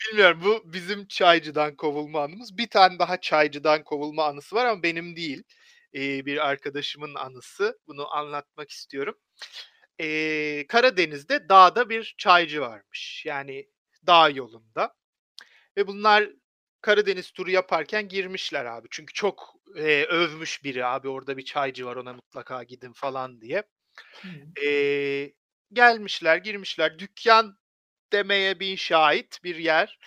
bilmiyorum 0.00 0.40
bu 0.44 0.72
bizim 0.72 1.06
çaycıdan 1.06 1.76
kovulma 1.76 2.22
anımız. 2.22 2.58
Bir 2.58 2.66
tane 2.66 2.98
daha 2.98 3.20
çaycıdan 3.20 3.84
kovulma 3.84 4.24
anısı 4.24 4.56
var 4.56 4.66
ama 4.66 4.82
benim 4.82 5.16
değil. 5.16 5.42
Ee, 5.94 6.26
bir 6.26 6.48
arkadaşımın 6.48 7.14
anısı. 7.14 7.78
Bunu 7.86 8.14
anlatmak 8.14 8.70
istiyorum. 8.70 9.14
Ee, 10.00 10.66
Karadeniz'de 10.68 11.48
dağda 11.48 11.88
bir 11.88 12.14
çaycı 12.18 12.60
varmış. 12.60 13.22
Yani 13.26 13.66
dağ 14.06 14.28
yolunda. 14.28 14.94
Ve 15.76 15.86
bunlar 15.86 16.30
Karadeniz 16.80 17.30
turu 17.30 17.50
yaparken 17.50 18.08
girmişler 18.08 18.64
abi. 18.64 18.88
Çünkü 18.90 19.14
çok 19.14 19.54
e, 19.76 20.04
övmüş 20.04 20.64
biri 20.64 20.86
abi 20.86 21.08
orada 21.08 21.36
bir 21.36 21.44
çaycı 21.44 21.86
var 21.86 21.96
ona 21.96 22.12
mutlaka 22.12 22.62
gidin 22.62 22.92
falan 22.92 23.40
diye. 23.40 23.62
Ee, 24.64 25.32
gelmişler 25.72 26.36
girmişler 26.36 26.98
dükkan 26.98 27.58
demeye 28.12 28.60
bin 28.60 28.76
şahit 28.76 29.44
bir 29.44 29.56
yer. 29.56 29.98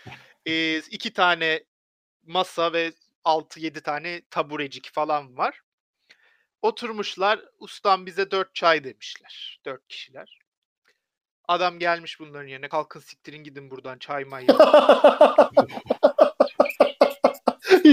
Ee, 0.46 0.78
iki 0.78 1.14
tane 1.14 1.64
masa 2.24 2.74
ve 2.74 2.94
6-7 3.26 3.82
tane 3.82 4.22
taburecik 4.30 4.94
falan 4.94 5.38
var. 5.38 5.62
Oturmuşlar. 6.62 7.40
Ustam 7.60 8.06
bize 8.06 8.32
4 8.32 8.56
çay 8.56 8.84
demişler. 8.84 9.62
4 9.66 9.88
kişiler. 9.88 10.40
Adam 11.48 11.80
gelmiş 11.80 12.20
bunların 12.20 12.48
yerine. 12.48 12.70
Kalkın 12.70 13.00
siktirin 13.00 13.44
gidin 13.44 13.72
buradan 13.72 14.00
çay 14.00 14.26
may 14.26 14.46
yok." 14.48 14.62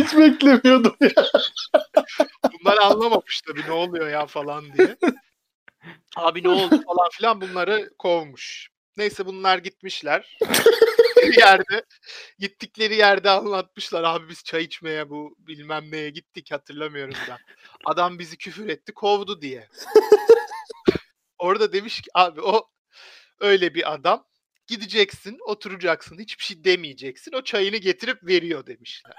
Hiç 0.04 0.16
beklemiyordum 0.16 0.96
ya. 1.00 1.24
Bunlar 2.52 2.76
anlamamış 2.78 3.40
tabii 3.40 3.62
ne 3.66 3.72
oluyor 3.72 4.08
ya 4.08 4.26
falan 4.26 4.72
diye. 4.72 4.96
Abi 6.16 6.42
ne 6.42 6.48
oldu 6.48 6.82
falan 6.86 7.08
filan 7.10 7.40
bunları 7.40 7.90
kovmuş. 7.98 8.68
Neyse 8.96 9.26
bunlar 9.26 9.58
gitmişler. 9.58 10.38
bir 11.16 11.38
yerde 11.38 11.84
gittikleri 12.38 12.94
yerde 12.94 13.30
anlatmışlar. 13.30 14.04
Abi 14.04 14.28
biz 14.28 14.44
çay 14.44 14.64
içmeye 14.64 15.10
bu 15.10 15.36
bilmem 15.38 15.90
neye 15.90 16.10
gittik 16.10 16.52
hatırlamıyorum 16.52 17.14
da. 17.14 17.38
Adam 17.84 18.18
bizi 18.18 18.38
küfür 18.38 18.68
etti 18.68 18.92
kovdu 18.94 19.42
diye. 19.42 19.68
Orada 21.38 21.72
demiş 21.72 22.00
ki 22.00 22.10
abi 22.14 22.40
o 22.40 22.70
öyle 23.40 23.74
bir 23.74 23.92
adam. 23.92 24.29
Gideceksin, 24.70 25.38
oturacaksın, 25.46 26.18
hiçbir 26.18 26.44
şey 26.44 26.64
demeyeceksin. 26.64 27.32
O 27.32 27.42
çayını 27.42 27.76
getirip 27.76 28.24
veriyor 28.26 28.66
demişler. 28.66 29.12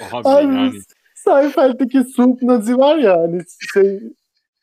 Abi, 0.12 0.28
Abi 0.28 0.54
yani 0.54 0.80
Seinfeld'deki 1.14 2.04
soup 2.04 2.42
nazi 2.42 2.78
var 2.78 2.96
ya 2.98 3.18
hani 3.18 3.42
şey 3.74 4.00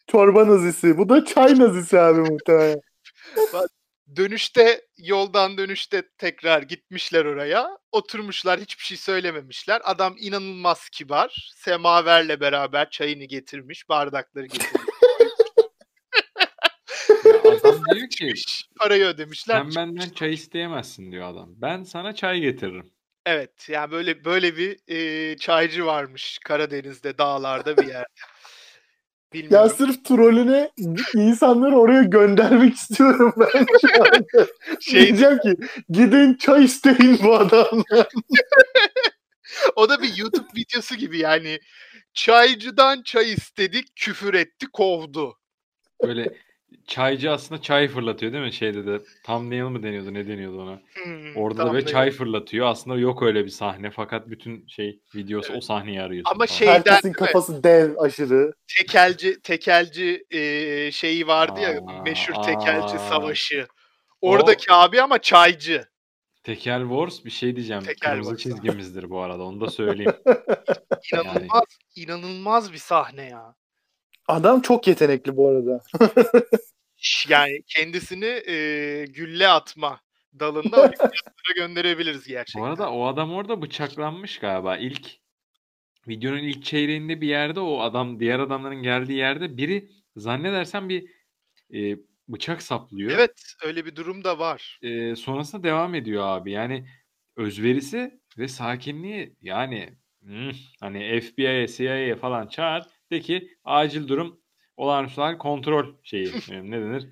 çorba 0.08 0.48
nazisi. 0.48 0.98
Bu 0.98 1.10
da 1.10 1.26
çay 1.26 1.60
nazisi 1.60 2.00
abi 2.00 2.20
muhtemelen. 2.20 2.82
Dönüşte 4.16 4.82
yoldan 4.98 5.58
dönüşte 5.58 6.04
tekrar 6.18 6.62
gitmişler 6.62 7.26
oraya. 7.26 7.78
Oturmuşlar 7.92 8.60
hiçbir 8.60 8.84
şey 8.84 8.98
söylememişler. 8.98 9.82
Adam 9.84 10.16
inanılmaz 10.20 10.90
kibar. 10.90 11.52
Semaverle 11.56 12.40
beraber 12.40 12.90
çayını 12.90 13.24
getirmiş. 13.24 13.90
Bardakları 13.90 14.46
getirmiş. 14.46 14.89
Ya 17.70 17.76
adam 17.76 17.96
diyor 17.96 18.10
ki 18.10 18.34
Parayı 18.80 19.06
ödemişler. 19.06 19.66
sen 19.72 19.76
benden 19.76 20.10
çay 20.10 20.34
isteyemezsin 20.34 21.12
diyor 21.12 21.30
adam. 21.34 21.50
Ben 21.58 21.84
sana 21.84 22.16
çay 22.16 22.40
getiririm. 22.40 22.92
Evet 23.26 23.70
yani 23.70 23.92
böyle 23.92 24.26
böyle 24.26 24.58
bir 24.58 24.78
e, 24.88 25.38
çaycı 25.38 25.86
varmış 25.86 26.40
Karadeniz'de 26.46 27.18
dağlarda 27.18 27.78
bir 27.78 27.88
yerde. 27.88 28.08
Ya 29.34 29.42
Bilmiyorum. 29.44 29.74
sırf 29.78 30.06
trolüne 30.06 30.72
insanları 31.16 31.78
oraya 31.80 32.04
göndermek 32.04 32.76
istiyorum 32.76 33.34
ben 33.38 33.66
şu 33.82 34.04
anda. 34.04 34.48
Şey, 34.80 35.02
Diyeceğim 35.08 35.38
ki 35.40 35.56
gidin 35.90 36.34
çay 36.34 36.64
isteyin 36.66 37.20
bu 37.24 37.36
adamla. 37.36 37.84
o 39.76 39.90
da 39.90 40.02
bir 40.02 40.18
YouTube 40.18 40.48
videosu 40.56 40.96
gibi 40.96 41.18
yani. 41.20 41.60
Çaycıdan 42.14 43.02
çay 43.04 43.34
istedik, 43.34 43.96
küfür 43.96 44.34
etti, 44.34 44.66
kovdu. 44.74 45.38
Böyle 46.04 46.34
çaycı 46.88 47.32
aslında 47.32 47.62
çay 47.62 47.88
fırlatıyor 47.88 48.34
değil 48.34 48.44
mi? 48.44 48.54
Şeyde 48.54 48.86
de 48.86 49.00
thumbnail 49.26 49.64
mı 49.64 49.84
deniyordu 49.84 50.14
ne 50.14 50.28
deniyordu 50.28 50.62
ona? 50.62 50.82
Hmm, 51.04 51.36
Orada 51.36 51.58
da 51.60 51.66
tam 51.66 51.76
da- 51.76 51.86
çay 51.86 52.12
fırlatıyor. 52.12 52.68
Aslında 52.68 52.98
yok 52.98 53.24
öyle 53.24 53.46
bir 53.46 53.50
sahne 53.50 53.92
fakat 53.92 54.30
bütün 54.30 54.68
şey 54.68 55.00
videosu 55.16 55.54
o 55.54 55.62
sahneyi 55.62 56.02
arıyorsun. 56.02 56.32
Ama 56.36 56.38
falan. 56.46 56.58
şey- 56.58 56.68
Şeyden 56.68 56.74
Herkesin 56.80 57.04
değil 57.04 57.16
mi? 57.16 57.18
kafası 57.26 57.64
dev 57.64 57.98
aşırı. 57.98 58.52
tekelci 58.78 59.42
tekelci 59.42 60.26
e, 60.32 60.92
şeyi 60.92 61.28
vardı 61.28 61.60
ya 61.60 61.70
Aa, 61.88 62.02
meşhur 62.04 62.34
tekelci 62.44 62.96
aa. 62.96 63.00
savaşı. 63.00 63.68
Oradaki 64.22 64.74
abi 64.74 65.02
ama 65.02 65.20
çaycı. 65.22 65.86
Tekel 66.44 66.82
Wars 66.82 67.26
bir 67.26 67.30
şey 67.30 67.56
diyeceğim. 67.56 67.84
Tekel 67.84 68.12
Kırmızı 68.12 68.30
Wars. 68.38 68.44
çizgimizdir 68.44 69.10
bu 69.10 69.20
arada. 69.22 69.44
Onu 69.44 69.62
da 69.62 69.70
söyleyeyim. 69.70 70.14
İnanılmaz 71.14 71.64
inanılmaz 71.96 72.74
bir 72.74 72.78
sahne 72.78 73.26
ya. 73.26 73.56
Adam 74.30 74.62
çok 74.62 74.88
yetenekli 74.88 75.38
bu 75.38 75.48
arada. 75.48 75.82
Yani 77.30 77.64
kendisini 77.68 78.26
e, 78.26 79.06
gülle 79.06 79.48
atma 79.48 80.02
dalında 80.40 80.82
olimpiyatlara 80.82 81.54
gönderebiliriz 81.56 82.28
gerçekten. 82.28 82.62
bu 82.62 82.66
arada 82.66 82.92
o 82.92 83.08
adam 83.08 83.34
orada 83.34 83.62
bıçaklanmış 83.62 84.40
galiba. 84.40 84.78
İlk 84.78 85.12
videonun 86.08 86.44
ilk 86.44 86.64
çeyreğinde 86.64 87.22
bir 87.22 87.28
yerde 87.28 87.60
o 87.60 87.80
adam 87.80 88.20
diğer 88.20 88.40
adamların 88.40 88.84
geldiği 88.84 89.18
yerde 89.18 89.58
biri 89.58 89.92
zannedersem 90.16 90.90
bir 90.90 91.10
e, 91.74 91.98
bıçak 92.28 92.62
saplıyor. 92.62 93.12
Evet 93.12 93.54
öyle 93.64 93.86
bir 93.86 93.96
durum 93.96 94.24
da 94.24 94.40
var. 94.40 94.80
e, 94.82 95.16
sonrasında 95.16 95.64
devam 95.64 95.96
ediyor 95.96 96.24
abi. 96.24 96.52
Yani 96.52 96.88
özverisi 97.36 98.20
ve 98.38 98.48
sakinliği 98.48 99.36
yani 99.42 99.90
hmm, 100.22 100.52
hani 100.80 101.22
FBI'ye, 101.22 101.68
CIA'ye 101.68 102.16
falan 102.16 102.48
çağır 102.48 102.84
de 103.12 103.20
ki 103.22 103.58
acil 103.64 104.08
durum 104.08 104.42
olağanüstü 104.78 105.22
hal 105.22 105.38
kontrol 105.38 105.96
şeyi 106.04 106.28
e, 106.52 106.72
ne 106.72 106.82
denir 106.82 107.08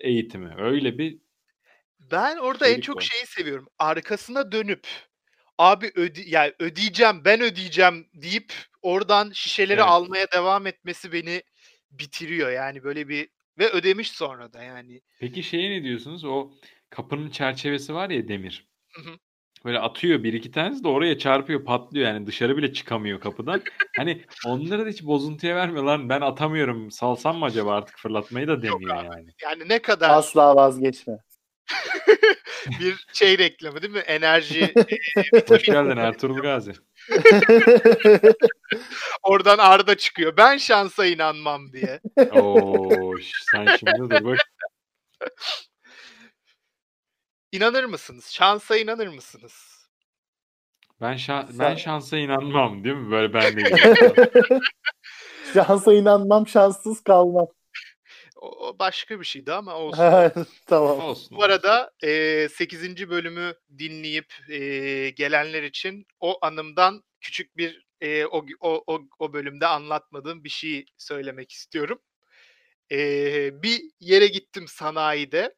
eğitimi. 0.00 0.54
Öyle 0.58 0.98
bir 0.98 1.18
Ben 2.00 2.36
orada 2.36 2.68
en 2.68 2.80
çok 2.80 2.96
var. 2.96 3.02
şeyi 3.12 3.26
seviyorum. 3.26 3.68
Arkasına 3.78 4.52
dönüp 4.52 4.86
abi 5.58 5.92
öde 5.94 6.20
yani 6.26 6.52
ödeyeceğim 6.58 7.24
ben 7.24 7.40
ödeyeceğim 7.40 8.06
deyip 8.14 8.52
oradan 8.82 9.30
şişeleri 9.34 9.80
Evet. 9.80 9.88
almaya 9.88 10.26
devam 10.32 10.66
etmesi 10.66 11.12
beni 11.12 11.42
bitiriyor. 11.90 12.50
Yani 12.50 12.84
böyle 12.84 13.08
bir 13.08 13.28
ve 13.58 13.70
ödemiş 13.70 14.10
sonra 14.12 14.52
da 14.52 14.62
yani. 14.62 15.00
Peki 15.20 15.42
şeye 15.42 15.70
ne 15.70 15.84
diyorsunuz? 15.84 16.24
O 16.24 16.50
kapının 16.90 17.30
çerçevesi 17.30 17.94
var 17.94 18.10
ya 18.10 18.28
demir. 18.28 18.68
Hı 18.94 19.02
hı. 19.02 19.18
Böyle 19.64 19.78
atıyor 19.78 20.22
bir 20.22 20.32
iki 20.32 20.50
tanesi 20.50 20.84
de 20.84 20.88
oraya 20.88 21.18
çarpıyor 21.18 21.64
patlıyor 21.64 22.06
yani 22.06 22.26
dışarı 22.26 22.56
bile 22.56 22.72
çıkamıyor 22.72 23.20
kapıdan. 23.20 23.62
Hani 23.96 24.24
onları 24.46 24.86
da 24.86 24.88
hiç 24.88 25.04
bozuntuya 25.04 25.56
vermiyor 25.56 25.84
lan 25.84 26.08
ben 26.08 26.20
atamıyorum 26.20 26.90
salsam 26.90 27.38
mı 27.38 27.44
acaba 27.44 27.74
artık 27.74 27.98
fırlatmayı 27.98 28.48
da 28.48 28.62
demiyor 28.62 29.04
yani. 29.04 29.30
Yani 29.42 29.68
ne 29.68 29.78
kadar 29.78 30.10
Asla 30.10 30.56
vazgeçme. 30.56 31.18
bir 32.80 33.06
şey 33.12 33.38
reklamı 33.38 33.82
değil 33.82 33.92
mi? 33.92 33.98
Enerji 33.98 34.74
Hoş 35.48 35.62
geldin 35.62 35.96
Ertuğrul 35.96 36.38
Gazi. 36.38 36.72
oradan 39.22 39.58
Arda 39.58 39.96
çıkıyor. 39.96 40.36
Ben 40.36 40.56
şansa 40.56 41.06
inanmam 41.06 41.72
diye. 41.72 42.00
Oo, 42.32 43.12
sen 43.52 43.76
şimdi 43.76 43.98
dur 43.98 44.24
bak. 44.24 44.38
İnanır 47.52 47.84
mısınız? 47.84 48.26
Şansa 48.30 48.76
inanır 48.76 49.06
mısınız? 49.08 49.78
Ben 51.00 51.12
şa- 51.16 51.46
Sen- 51.46 51.58
ben 51.58 51.74
şansa 51.74 52.16
inanmam 52.18 52.84
değil 52.84 52.96
mi? 52.96 53.10
Böyle 53.10 53.34
ben 53.34 53.56
de. 53.56 53.76
Şansa 55.54 55.94
inanmam, 55.94 56.48
şanssız 56.48 57.02
kalmam. 57.02 57.46
O, 58.36 58.66
o 58.68 58.78
başka 58.78 59.20
bir 59.20 59.24
şeydi 59.24 59.52
ama 59.52 59.74
olsun. 59.78 60.46
tamam. 60.66 61.00
Olsun. 61.00 61.36
Bu 61.38 61.42
arada 61.42 61.90
e, 62.04 62.48
8. 62.48 63.10
bölümü 63.10 63.54
dinleyip 63.78 64.34
e, 64.48 64.58
gelenler 65.10 65.62
için 65.62 66.06
o 66.20 66.38
anımdan 66.42 67.04
küçük 67.20 67.56
bir 67.56 67.86
e, 68.00 68.26
o, 68.26 68.46
o, 68.60 68.84
o, 68.86 69.00
o 69.18 69.32
bölümde 69.32 69.66
anlatmadığım 69.66 70.44
bir 70.44 70.48
şey 70.48 70.84
söylemek 70.98 71.52
istiyorum. 71.52 71.98
E, 72.92 72.98
bir 73.62 73.80
yere 74.00 74.26
gittim 74.26 74.68
sanayide. 74.68 75.54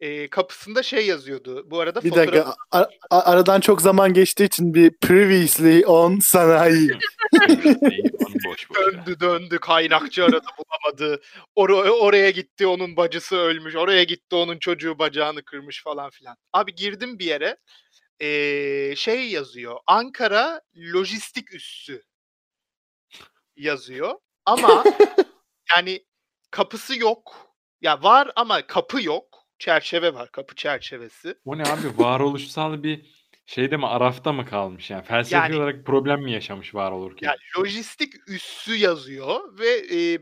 E, 0.00 0.30
kapısında 0.30 0.82
şey 0.82 1.06
yazıyordu. 1.06 1.70
Bu 1.70 1.80
arada 1.80 2.02
Bir 2.04 2.10
fotoğraf... 2.10 2.26
dakika 2.26 2.54
a- 2.70 2.88
a- 3.10 3.22
aradan 3.32 3.60
çok 3.60 3.82
zaman 3.82 4.12
geçtiği 4.12 4.44
için 4.44 4.74
bir 4.74 4.96
previously 5.00 5.86
on 5.86 6.18
sanayi. 6.18 6.90
Döndü 8.76 9.20
döndü 9.20 9.58
kaynakçı 9.58 10.24
aradı 10.24 10.46
bulamadı. 10.58 11.20
Or- 11.56 11.88
oraya 11.90 12.30
gitti 12.30 12.66
onun 12.66 12.96
bacısı 12.96 13.36
ölmüş. 13.36 13.76
Oraya 13.76 14.04
gitti 14.04 14.34
onun 14.36 14.58
çocuğu 14.58 14.98
bacağını 14.98 15.44
kırmış 15.44 15.82
falan 15.82 16.10
filan. 16.10 16.36
Abi 16.52 16.74
girdim 16.74 17.18
bir 17.18 17.24
yere. 17.24 17.56
Ee, 18.20 18.94
şey 18.96 19.28
yazıyor. 19.28 19.76
Ankara 19.86 20.60
lojistik 20.94 21.54
üssü 21.54 22.02
yazıyor. 23.56 24.14
Ama 24.46 24.84
yani 25.76 26.04
kapısı 26.50 26.98
yok. 26.98 27.48
Ya 27.80 28.02
var 28.02 28.30
ama 28.36 28.66
kapı 28.66 29.02
yok. 29.02 29.27
Çerçeve 29.58 30.14
var. 30.14 30.32
Kapı 30.32 30.54
çerçevesi. 30.54 31.34
O 31.44 31.58
ne 31.58 31.62
abi 31.62 31.98
varoluşsal 31.98 32.82
bir 32.82 33.06
şeyde 33.46 33.76
mi 33.76 33.86
arafta 33.86 34.32
mı 34.32 34.46
kalmış 34.46 34.90
yani 34.90 35.04
felsefi 35.04 35.34
Yani- 35.34 35.56
olarak 35.56 35.86
problem 35.86 36.22
mi 36.22 36.32
yaşamış 36.32 36.74
var 36.74 36.90
olurken? 36.92 37.26
Yani 37.26 37.38
lojistik 37.58 38.28
üssü 38.28 38.74
yazıyor 38.74 39.58
ve 39.58 39.68
e, 39.68 40.18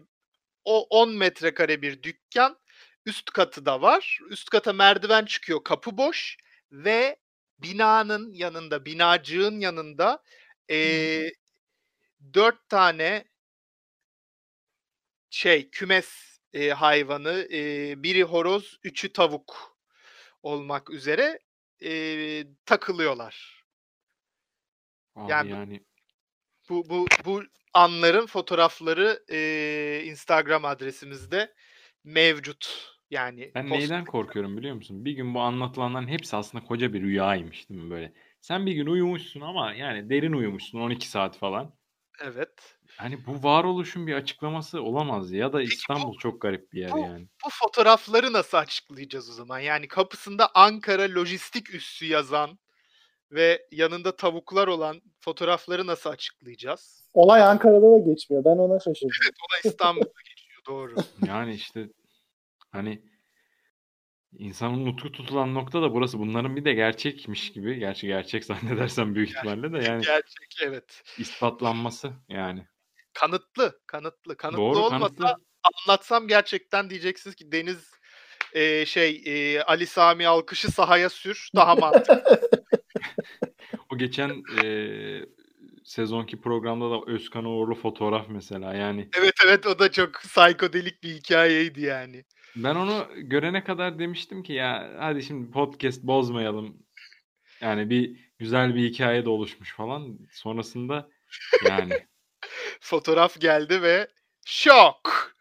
o 0.64 0.86
10 0.90 1.16
metrekare 1.16 1.82
bir 1.82 2.02
dükkan. 2.02 2.58
Üst 3.06 3.30
katı 3.30 3.66
da 3.66 3.82
var. 3.82 4.18
Üst 4.30 4.50
kata 4.50 4.72
merdiven 4.72 5.24
çıkıyor. 5.24 5.64
Kapı 5.64 5.96
boş 5.96 6.36
ve 6.72 7.16
binanın 7.58 8.32
yanında, 8.32 8.84
binacığın 8.84 9.60
yanında 9.60 10.22
e, 10.70 10.78
dört 12.34 12.68
tane 12.68 13.24
şey 15.30 15.70
kümes 15.70 16.35
e, 16.56 16.70
hayvanı, 16.70 17.48
e, 17.52 17.94
biri 18.02 18.22
horoz, 18.22 18.78
üçü 18.84 19.12
tavuk 19.12 19.76
olmak 20.42 20.90
üzere 20.90 21.38
e, 21.84 21.90
takılıyorlar. 22.66 23.64
Abi 25.16 25.30
yani 25.32 25.50
yani, 25.50 25.80
Bu 26.68 26.88
bu 26.90 27.06
bu 27.24 27.42
anların 27.74 28.26
fotoğrafları 28.26 29.24
e, 29.30 30.02
Instagram 30.04 30.64
adresimizde 30.64 31.54
mevcut. 32.04 32.92
Yani 33.10 33.52
ben 33.54 33.68
post- 33.68 33.78
neyden 33.78 34.04
korkuyorum 34.04 34.56
biliyor 34.56 34.74
musun? 34.74 35.04
Bir 35.04 35.12
gün 35.12 35.34
bu 35.34 35.40
anlatılanların 35.40 36.08
hepsi 36.08 36.36
aslında 36.36 36.64
koca 36.64 36.92
bir 36.92 37.02
rüyaymış 37.02 37.70
değil 37.70 37.80
mi 37.80 37.90
böyle? 37.90 38.12
Sen 38.40 38.66
bir 38.66 38.72
gün 38.72 38.86
uyumuşsun 38.86 39.40
ama 39.40 39.74
yani 39.74 40.10
derin 40.10 40.32
uyumuşsun 40.32 40.80
12 40.80 41.08
saat 41.08 41.38
falan. 41.38 41.72
Evet. 42.20 42.78
Hani 42.96 43.26
bu 43.26 43.42
varoluşun 43.42 44.06
bir 44.06 44.14
açıklaması 44.14 44.82
olamaz 44.82 45.32
ya 45.32 45.52
da 45.52 45.62
İstanbul 45.62 46.18
çok 46.18 46.40
garip 46.40 46.72
bir 46.72 46.80
yer 46.80 46.92
bu- 46.92 46.98
yani. 46.98 47.28
Bu 47.44 47.48
fotoğrafları 47.50 48.32
nasıl 48.32 48.58
açıklayacağız 48.58 49.30
o 49.30 49.32
zaman? 49.32 49.58
Yani 49.58 49.88
kapısında 49.88 50.50
Ankara 50.54 51.02
Lojistik 51.20 51.74
Üssü 51.74 52.06
yazan 52.06 52.58
ve 53.30 53.66
yanında 53.72 54.16
tavuklar 54.16 54.68
olan 54.68 55.02
fotoğrafları 55.20 55.86
nasıl 55.86 56.10
açıklayacağız? 56.10 57.10
Olay 57.12 57.42
Ankara'da 57.42 57.92
da 57.92 57.98
geçmiyor. 57.98 58.44
Ben 58.44 58.56
ona 58.56 58.80
şaşırdım. 58.80 59.16
Evet, 59.24 59.34
o 59.40 59.52
da 59.52 59.68
İstanbul'da 59.68 60.20
geçiyor 60.28 60.62
doğru. 60.68 60.94
Yani 61.26 61.54
işte 61.54 61.88
hani 62.72 63.02
insanın 64.38 64.86
nutku 64.86 65.12
tutulan 65.12 65.54
nokta 65.54 65.82
da 65.82 65.92
burası. 65.92 66.18
Bunların 66.18 66.56
bir 66.56 66.64
de 66.64 66.72
gerçekmiş 66.74 67.52
gibi. 67.52 67.78
Gerçi 67.78 68.06
gerçek 68.06 68.44
zannedersem 68.44 69.14
büyük 69.14 69.30
ihtimalle 69.30 69.72
de 69.72 69.76
yani 69.84 70.02
Gerçek 70.04 70.56
evet. 70.62 71.02
ispatlanması 71.18 72.12
yani. 72.28 72.66
Kanıtlı, 73.12 73.80
kanıtlı. 73.86 74.36
Kanıtlı 74.36 74.58
Doğru 74.58 74.78
olmasa 74.78 74.98
kanıtlı. 74.98 75.44
anlatsam 75.62 76.28
gerçekten 76.28 76.90
diyeceksiniz 76.90 77.36
ki 77.36 77.52
Deniz 77.52 77.90
e, 78.52 78.86
şey 78.86 79.22
e, 79.26 79.62
Ali 79.62 79.86
Sami 79.86 80.26
Alkış'ı 80.26 80.70
sahaya 80.72 81.08
sür 81.08 81.50
daha 81.56 81.74
mantıklı. 81.74 82.40
O 83.92 83.98
geçen 83.98 84.42
eee, 84.62 85.26
sezonki 85.84 86.40
programda 86.40 86.90
da 86.90 87.12
Özkan 87.12 87.44
Uğurlu 87.44 87.74
fotoğraf 87.74 88.26
mesela 88.28 88.74
yani. 88.74 89.08
evet 89.18 89.34
evet 89.46 89.66
o 89.66 89.78
da 89.78 89.90
çok 89.92 90.14
psikodelik 90.14 91.02
bir 91.02 91.08
hikayeydi 91.08 91.80
yani. 91.80 92.24
Ben 92.56 92.74
onu 92.74 93.08
görene 93.16 93.64
kadar 93.64 93.98
demiştim 93.98 94.42
ki 94.42 94.52
ya 94.52 94.96
hadi 94.98 95.22
şimdi 95.22 95.50
podcast 95.50 96.02
bozmayalım. 96.02 96.76
Yani 97.60 97.90
bir 97.90 98.30
güzel 98.38 98.74
bir 98.74 98.90
hikaye 98.90 99.24
de 99.24 99.28
oluşmuş 99.28 99.74
falan. 99.74 100.18
Sonrasında 100.30 101.08
yani 101.68 101.92
Fotoğraf 102.80 103.40
geldi 103.40 103.82
ve 103.82 104.08
şok. 104.46 105.32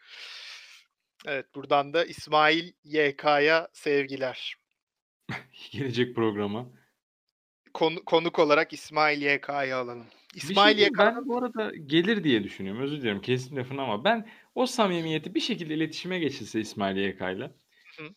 Evet 1.26 1.56
buradan 1.56 1.94
da 1.94 2.06
İsmail 2.06 2.72
YK'ya 2.84 3.68
sevgiler. 3.74 4.56
gelecek 5.72 6.16
programa. 6.16 6.66
Konu, 7.74 8.06
konuk 8.06 8.40
olarak 8.40 8.74
İsmail 8.74 9.22
YK'yı 9.22 9.76
alalım. 9.76 10.06
Şey 10.42 10.50
İsmail 10.50 10.78
diyeyim, 10.78 10.94
YK'nın 10.94 11.16
ben 11.16 11.28
bu 11.28 11.38
arada 11.38 11.72
gelir 11.76 12.24
diye 12.24 12.44
düşünüyorum. 12.44 12.82
Özür 12.82 13.02
dilerim 13.02 13.22
kesin 13.22 13.56
lafını 13.56 13.82
ama 13.82 14.04
ben 14.04 14.30
o 14.56 14.66
samimiyeti 14.66 15.36
bir 15.36 15.40
şekilde 15.40 15.74
iletişime 15.74 16.20
geçilse 16.20 16.60
İsmail 16.60 16.98
YK'yla. 16.98 17.52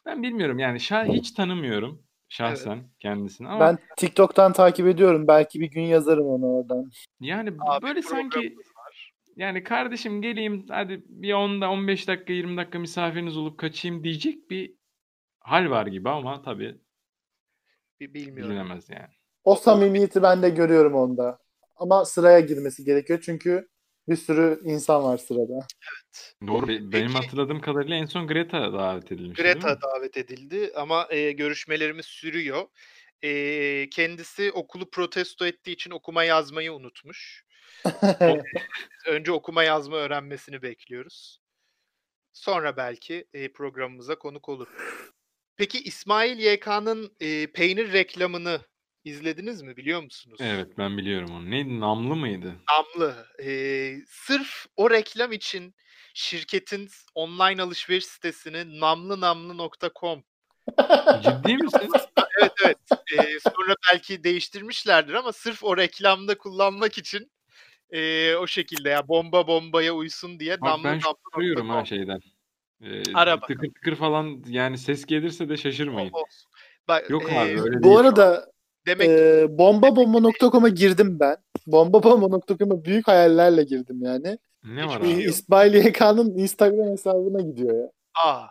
Ben 0.07 0.23
bilmiyorum 0.23 0.59
yani 0.59 0.81
şah 0.81 1.05
hiç 1.05 1.31
tanımıyorum 1.33 2.03
şahsen 2.29 2.91
kendisini 3.01 3.49
ama 3.49 3.61
Ben 3.61 3.79
TikTok'tan 3.97 4.53
takip 4.53 4.87
ediyorum. 4.87 5.29
Belki 5.29 5.61
bir 5.61 5.71
gün 5.71 5.83
yazarım 5.83 6.27
onu 6.27 6.47
oradan. 6.47 6.91
yani 7.21 7.53
Abi 7.61 7.83
böyle 7.87 8.03
sanki 8.03 8.39
var. 8.77 9.13
yani 9.37 9.65
kardeşim 9.65 10.23
geleyim 10.23 10.67
hadi 10.69 11.03
bir 11.09 11.33
10 11.33 11.61
da 11.61 11.71
15 11.71 12.09
dakika 12.09 12.33
20 12.33 12.57
dakika 12.57 12.79
misafiriniz 12.79 13.37
olup 13.37 13.59
kaçayım 13.59 14.05
diyecek 14.05 14.51
bir 14.51 14.75
hal 15.41 15.71
var 15.71 15.87
gibi 15.87 16.11
ama 16.11 16.43
tabii 16.43 16.79
Bir 18.01 18.15
bilmiyorum. 18.15 18.51
bilinemez 18.51 18.91
yani. 18.91 19.09
O 19.45 19.55
samimiyeti 19.55 20.23
ben 20.23 20.43
de 20.43 20.51
görüyorum 20.51 20.95
onda. 20.95 21.39
Ama 21.77 22.05
sıraya 22.05 22.41
girmesi 22.41 22.85
gerekiyor 22.85 23.21
çünkü 23.23 23.69
bir 24.09 24.17
sürü 24.17 24.61
insan 24.65 25.03
var 25.05 25.19
sırada. 25.19 25.67
Doğru. 26.47 26.69
be- 26.69 26.93
Benim 26.93 27.07
Peki- 27.07 27.19
hatırladığım 27.19 27.61
kadarıyla 27.61 27.97
en 27.97 28.07
son 28.07 28.27
Greta 28.27 28.73
davet 28.73 29.11
mi? 29.11 29.33
Greta 29.33 29.79
davet 29.83 30.17
edildi 30.17 30.73
ama 30.77 31.07
e, 31.11 31.33
görüşmelerimiz 31.33 32.07
sürüyor. 32.07 32.67
E, 33.23 33.91
kendisi 33.91 34.53
okulu 34.53 34.91
protesto 34.91 35.47
ettiği 35.47 35.73
için 35.73 35.91
okuma 35.91 36.25
yazmayı 36.25 36.73
unutmuş. 36.73 37.45
Önce 39.07 39.33
okuma 39.33 39.63
yazma 39.63 39.97
öğrenmesini 39.97 40.63
bekliyoruz. 40.63 41.41
Sonra 42.33 42.77
belki 42.77 43.27
e, 43.33 43.53
programımıza 43.53 44.19
konuk 44.19 44.49
olur. 44.49 44.69
Peki 45.57 45.79
İsmail 45.83 46.39
YK'nın 46.39 47.17
e, 47.21 47.47
peynir 47.53 47.93
reklamını 47.93 48.61
izlediniz 49.09 49.63
mi 49.63 49.77
biliyor 49.77 50.03
musunuz? 50.03 50.39
Evet 50.43 50.79
ben 50.79 50.99
biliyorum 50.99 51.31
onu. 51.31 51.51
Neydi? 51.51 51.81
Namlı 51.81 52.17
mıydı? 52.17 52.55
Namlı. 52.71 53.27
E, 53.45 53.51
sırf 54.09 54.67
o 54.77 54.91
reklam 54.91 55.33
için 55.33 55.75
şirketin 56.15 56.89
online 57.15 57.63
alışveriş 57.63 58.05
sitesini 58.07 58.81
namlınamlı.com 58.81 60.25
Ciddi 61.23 61.57
misin? 61.57 61.93
Evet 62.41 62.53
evet. 62.65 62.79
Ee, 63.13 63.39
sonra 63.57 63.75
belki 63.93 64.25
değiştirmişlerdir 64.25 65.15
ama 65.15 65.33
sırf 65.33 65.65
o 65.65 65.77
reklamda 65.77 66.39
kullanmak 66.39 66.99
için 66.99 67.31
ee, 67.91 68.35
o 68.35 68.47
şekilde 68.47 68.89
ya 68.89 69.09
bomba 69.09 69.47
bombaya 69.47 69.95
uysun 69.95 70.41
diye 70.41 70.61
Bak 70.61 70.63
namlı 70.63 70.85
ben 70.85 71.01
namlı 71.01 71.17
Arıyorum 71.33 71.69
ha 71.69 71.85
şeyden. 71.85 72.21
Ee, 72.83 73.15
Ara 73.15 73.41
bak. 73.41 73.49
tıkır 73.49 73.69
tıkır 73.75 73.97
falan 73.97 74.45
yani 74.47 74.79
ses 74.79 75.07
gelirse 75.07 75.49
de 75.49 75.57
şaşırmayın. 75.57 76.13
olsun. 76.13 76.51
Bak, 76.89 77.11
Yok 77.11 77.23
ee, 77.31 77.39
abi 77.39 77.61
öyle 77.61 77.83
Bu 77.83 77.85
değil. 77.85 77.97
arada 77.99 78.53
demek 78.87 79.07
ki 79.07 79.13
e, 79.15 79.59
bombabomba.com'a 79.59 80.69
girdim 80.69 81.21
ben. 81.21 81.37
Bombabomba.com'a 81.67 82.85
büyük 82.85 83.09
hayallerle 83.09 83.63
girdim 83.65 83.99
yani. 84.03 84.39
Ne 84.65 84.87
var 84.87 85.01
E, 85.01 85.05
abi? 85.15 85.23
İsmail 85.23 85.75
YK'nın 85.75 86.39
Instagram 86.39 86.91
hesabına 86.93 87.41
gidiyor 87.41 87.83
ya. 87.85 87.91
aa, 88.25 88.47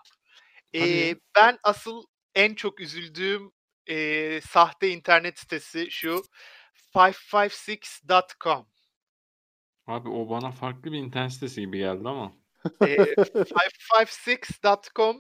ee, 0.73 0.79
Hadi 0.79 0.89
ya. 0.91 1.15
ben 1.35 1.57
asıl 1.63 2.03
en 2.35 2.53
çok 2.53 2.79
üzüldüğüm 2.81 3.51
ee, 3.89 4.41
sahte 4.49 4.89
internet 4.89 5.39
sitesi 5.39 5.87
şu 5.91 6.23
556.com. 6.95 8.67
Abi 9.87 10.09
o 10.09 10.29
bana 10.29 10.51
farklı 10.51 10.91
bir 10.91 10.97
internet 10.97 11.31
sitesi 11.31 11.61
gibi 11.61 11.77
geldi 11.77 12.09
ama. 12.09 12.33
Ee, 12.81 12.95
556.com 12.95 15.17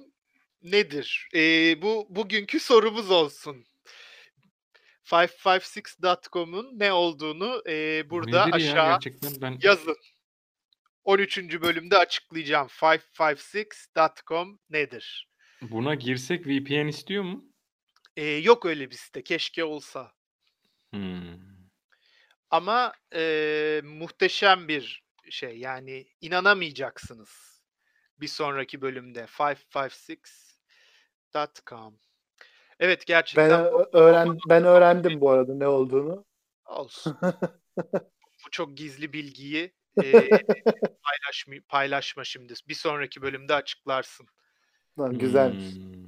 nedir? 0.63 1.29
Ee, 1.35 1.81
bu 1.81 2.05
bugünkü 2.09 2.59
sorumuz 2.59 3.11
olsun. 3.11 3.65
556.com'un 5.11 6.79
ne 6.79 6.93
olduğunu 6.93 7.63
e, 7.67 8.03
Bu 8.05 8.09
burada 8.09 8.45
nedir 8.45 8.59
ya 8.59 8.71
aşağı 8.71 8.91
gerçekten 8.91 9.31
ben 9.41 9.59
yazın. 9.63 9.95
13. 11.03 11.37
bölümde 11.61 11.97
açıklayacağım. 11.97 12.67
556.com 12.67 14.59
nedir? 14.69 15.29
buna 15.61 15.95
girsek 15.95 16.47
VPN 16.47 16.87
istiyor 16.87 17.23
mu? 17.23 17.45
Ee, 18.17 18.25
yok 18.25 18.65
öyle 18.65 18.89
bir 18.89 18.95
site. 18.95 19.23
Keşke 19.23 19.63
olsa. 19.63 20.11
Hmm. 20.91 21.37
Ama 22.49 22.93
eee, 23.15 23.81
muhteşem 23.83 24.67
bir 24.67 25.03
şey. 25.29 25.57
Yani 25.57 26.07
inanamayacaksınız. 26.21 27.61
Bir 28.19 28.27
sonraki 28.27 28.81
bölümde 28.81 29.19
556.com. 29.19 31.99
Evet 32.79 32.99
Ben 32.99 33.05
gerçekten 33.07 33.65
ö- 33.65 33.89
öğren 33.93 34.37
ben 34.49 34.63
öğrendim 34.63 35.21
bu 35.21 35.29
arada 35.29 35.55
ne 35.55 35.67
olduğunu. 35.67 36.25
olsun. 36.65 37.17
Bu 38.45 38.51
çok 38.51 38.77
gizli 38.77 39.13
bilgiyi 39.13 39.73
eee 40.01 40.43
paylaşma, 41.03 41.53
paylaşma 41.67 42.23
şimdi. 42.23 42.53
Bir 42.67 42.73
sonraki 42.73 43.21
bölümde 43.21 43.53
açıklarsın. 43.53 44.27
Lan 44.99 45.19
güzelmiş. 45.19 45.63
Hmm. 45.63 46.07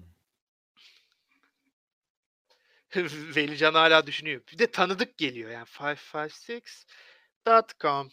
Velican 3.35 3.73
hala 3.73 4.07
düşünüyor. 4.07 4.41
Bir 4.53 4.59
de 4.59 4.71
tanıdık 4.71 5.17
geliyor 5.17 5.51
yani 5.51 5.65
556.com. 5.65 8.09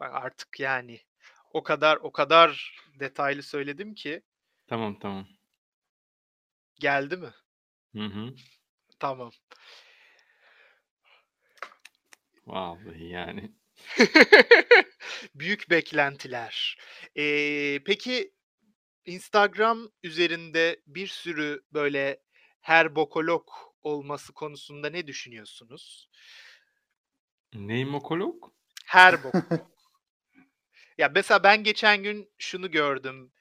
Bak 0.00 0.14
artık 0.14 0.60
yani 0.60 1.00
o 1.52 1.62
kadar 1.62 1.96
o 1.96 2.12
kadar 2.12 2.78
detaylı 3.00 3.42
söyledim 3.42 3.94
ki 3.94 4.22
Tamam 4.66 4.98
tamam. 4.98 5.26
geldi 6.80 7.16
mi? 7.16 7.30
Hı 7.94 8.04
hı. 8.04 8.34
Tamam. 8.98 9.30
Vallahi 12.46 13.04
yani. 13.04 13.52
Büyük 15.34 15.70
beklentiler. 15.70 16.78
Ee, 17.16 17.80
peki 17.86 18.34
Instagram 19.04 19.90
üzerinde 20.02 20.80
bir 20.86 21.06
sürü 21.06 21.62
böyle 21.72 22.22
her 22.60 22.96
bokolog 22.96 23.48
olması 23.82 24.32
konusunda 24.32 24.90
ne 24.90 25.06
düşünüyorsunuz? 25.06 26.10
Neymokolog? 27.54 28.52
Her 28.86 29.14
bokolog. 29.24 29.70
ya 30.98 31.08
mesela 31.14 31.42
ben 31.42 31.64
geçen 31.64 32.02
gün 32.02 32.32
şunu 32.38 32.70
gördüm. 32.70 33.32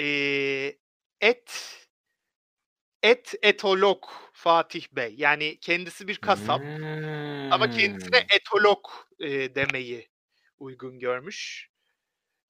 Ee, 0.00 0.78
et 1.20 1.78
et 3.02 3.34
etolog 3.42 4.04
Fatih 4.32 4.86
Bey. 4.92 5.14
Yani 5.16 5.58
kendisi 5.60 6.08
bir 6.08 6.16
kasap 6.16 6.60
ama 7.50 7.70
kendisine 7.70 8.18
Hmm. 8.20 8.26
etolog 8.36 8.84
e, 9.20 9.54
demeyi 9.54 10.08
uygun 10.58 10.98
görmüş. 10.98 11.68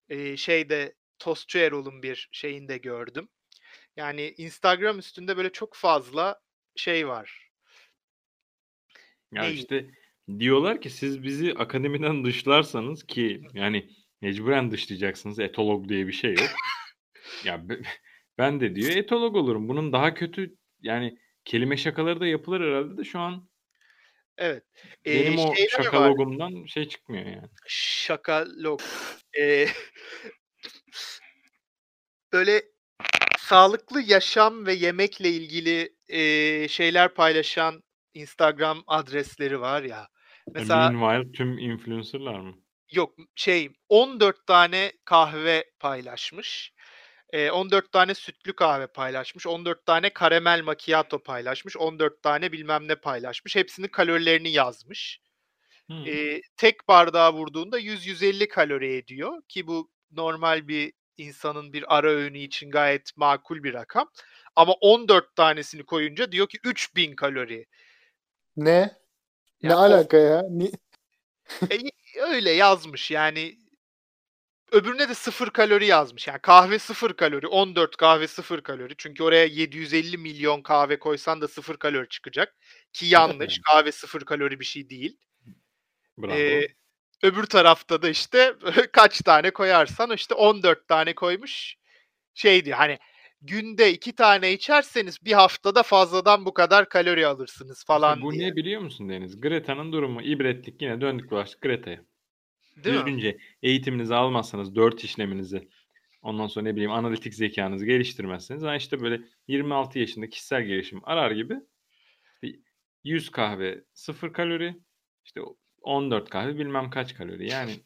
E, 0.09 0.37
şeyde 0.37 0.95
Tostçu 1.19 1.59
Erol'un 1.59 2.03
bir 2.03 2.29
şeyinde 2.33 2.79
gördüm. 2.79 3.29
Yani 3.97 4.35
Instagram 4.37 4.99
üstünde 4.99 5.37
böyle 5.37 5.53
çok 5.53 5.75
fazla 5.77 6.41
şey 6.77 7.09
var. 7.09 7.49
Ya 9.33 9.43
Ney? 9.43 9.55
işte 9.55 9.87
diyorlar 10.39 10.81
ki 10.81 10.91
siz 10.91 11.23
bizi 11.23 11.55
akademiden 11.55 12.25
dışlarsanız 12.25 13.07
ki 13.07 13.43
yani 13.55 13.91
mecburen 14.21 14.71
dışlayacaksınız. 14.71 15.39
Etolog 15.39 15.89
diye 15.89 16.07
bir 16.07 16.13
şey 16.13 16.31
yok. 16.31 16.51
Ya 17.45 17.65
ben 18.39 18.61
de 18.61 18.75
diyor 18.75 18.91
etolog 18.91 19.37
olurum. 19.37 19.69
Bunun 19.69 19.93
daha 19.93 20.15
kötü 20.15 20.57
yani 20.83 21.19
kelime 21.45 21.77
şakaları 21.77 22.21
da 22.21 22.27
yapılır 22.27 22.61
herhalde 22.61 22.97
de 22.97 23.05
şu 23.05 23.19
an 23.19 23.49
Evet. 24.39 24.65
E, 25.07 25.15
benim 25.15 25.39
o 25.39 25.55
şeyler 25.55 25.79
var. 25.79 25.85
şakalogumdan 25.85 26.65
şey 26.67 26.89
çıkmıyor 26.89 27.27
yani. 27.27 27.49
Şakalog. 27.69 28.81
E, 29.41 29.67
böyle 32.33 32.63
sağlıklı 33.39 34.03
yaşam 34.03 34.67
ve 34.67 34.73
yemekle 34.73 35.29
ilgili 35.29 35.97
e, 36.09 36.69
şeyler 36.69 37.15
paylaşan 37.15 37.83
Instagram 38.15 38.85
adresleri 38.87 39.61
var 39.61 39.83
ya. 39.83 40.09
Mesela 40.55 40.91
Meanwhile 40.91 41.33
tüm 41.33 41.59
influencerlar 41.59 42.41
mı? 42.41 42.63
yok 42.93 43.15
şey 43.35 43.71
14 43.89 44.47
tane 44.47 44.93
kahve 45.05 45.65
paylaşmış. 45.81 46.72
E, 47.33 47.51
14 47.51 47.93
tane 47.93 48.15
sütlü 48.15 48.53
kahve 48.57 48.87
paylaşmış. 48.87 49.47
14 49.47 49.87
tane 49.87 50.11
karamel 50.13 50.63
macchiato 50.63 51.23
paylaşmış. 51.23 51.77
14 51.77 52.23
tane 52.23 52.53
bilmem 52.53 52.89
ne 52.89 52.95
paylaşmış. 52.95 53.57
Hepsinin 53.57 53.89
kalorilerini 53.89 54.51
yazmış. 54.51 55.21
Hmm. 55.87 56.07
E, 56.07 56.41
tek 56.57 56.89
bardağa 56.89 57.33
vurduğunda 57.33 57.81
100-150 57.81 58.49
kalori 58.49 58.95
ediyor 58.97 59.43
ki 59.49 59.67
bu 59.67 59.91
normal 60.11 60.69
bir 60.69 60.93
insanın 61.17 61.73
bir 61.73 61.97
ara 61.97 62.11
öğünü 62.11 62.39
için 62.39 62.71
gayet 62.71 63.17
makul 63.17 63.63
bir 63.63 63.75
rakam. 63.75 64.11
Ama 64.57 64.73
14 64.73 65.37
tanesini 65.37 65.85
koyunca 65.85 66.33
diyor 66.33 66.49
ki 66.49 66.59
3000 66.65 67.17
kalori. 67.17 67.67
Ne? 68.57 68.97
Ne 69.63 69.69
Ya 69.71 69.77
o- 69.79 69.81
alaka 69.81 70.17
ya? 70.17 70.43
Ni- 70.51 70.73
E, 71.71 71.79
öyle 72.23 72.51
yazmış 72.51 73.11
yani 73.11 73.59
öbürüne 74.73 75.09
de 75.09 75.15
sıfır 75.15 75.51
kalori 75.51 75.87
yazmış. 75.87 76.29
Yani 76.29 76.39
kahve 76.39 76.79
sıfır 76.79 77.13
kalori, 77.13 77.47
14 77.47 77.97
kahve 77.97 78.29
sıfır 78.29 78.61
kalori. 78.61 78.95
Çünkü 78.99 79.23
oraya 79.23 79.45
750 79.45 80.19
milyon 80.19 80.63
kahve 80.63 80.99
koysan 80.99 81.41
da 81.41 81.49
sıfır 81.49 81.77
kalori 81.77 82.09
çıkacak. 82.09 82.57
Ki 82.93 83.07
yanlış. 83.07 83.61
Kahve 83.61 83.93
sıfır 83.93 84.21
kalori 84.21 84.61
bir 84.61 84.65
şey 84.65 84.91
değil. 84.91 85.19
Bravo. 86.19 86.35
Ee, 86.35 86.69
öbür 87.23 87.45
tarafta 87.45 88.03
da 88.03 88.09
işte 88.09 88.55
kaç 88.93 89.21
tane 89.21 89.51
koyarsan 89.51 90.11
işte 90.11 90.35
14 90.35 90.89
tane 90.89 91.15
koymuş. 91.15 91.77
Şey 92.35 92.65
diyor 92.65 92.77
hani 92.79 92.99
günde 93.41 93.93
iki 93.93 94.15
tane 94.15 94.53
içerseniz 94.53 95.25
bir 95.25 95.33
haftada 95.33 95.83
fazladan 95.83 96.45
bu 96.45 96.55
kadar 96.55 96.89
kalori 96.89 97.27
alırsınız 97.27 97.79
İşte 97.79 97.87
falan 97.87 98.23
bu 98.23 98.33
diye. 98.33 98.49
ne 98.49 98.57
biliyor 98.57 98.81
musun 98.81 99.09
Deniz? 99.09 99.41
Greta'nın 99.41 99.93
durumu 99.93 100.23
ibretlik 100.23 100.83
yine 100.83 101.01
döndük 101.01 101.31
dolaştık 101.31 101.61
Greta'ya. 101.61 102.05
Değil 102.77 102.97
mi? 102.97 103.07
Düzgünce 103.07 103.39
eğitiminizi 103.63 104.15
almazsanız, 104.15 104.75
dört 104.75 105.05
işleminizi, 105.05 105.69
ondan 106.23 106.47
sonra 106.47 106.65
ne 106.65 106.73
bileyim 106.75 106.93
analitik 106.93 107.35
zekanızı 107.35 107.87
geliştirmezseniz, 107.87 108.63
ha 108.63 108.77
işte 108.77 109.01
böyle 109.01 109.21
26 109.49 109.99
yaşında 109.99 110.29
kişisel 110.29 110.63
gelişim 110.63 111.01
arar 111.05 111.31
gibi 111.31 111.55
işte 112.43 112.59
100 113.05 113.31
kahve 113.31 113.85
0 113.95 114.33
kalori, 114.33 114.77
işte 115.25 115.41
14 115.83 116.31
kahve 116.31 116.59
bilmem 116.59 116.91
kaç 116.91 117.15
kalori. 117.15 117.51
Yani 117.51 117.81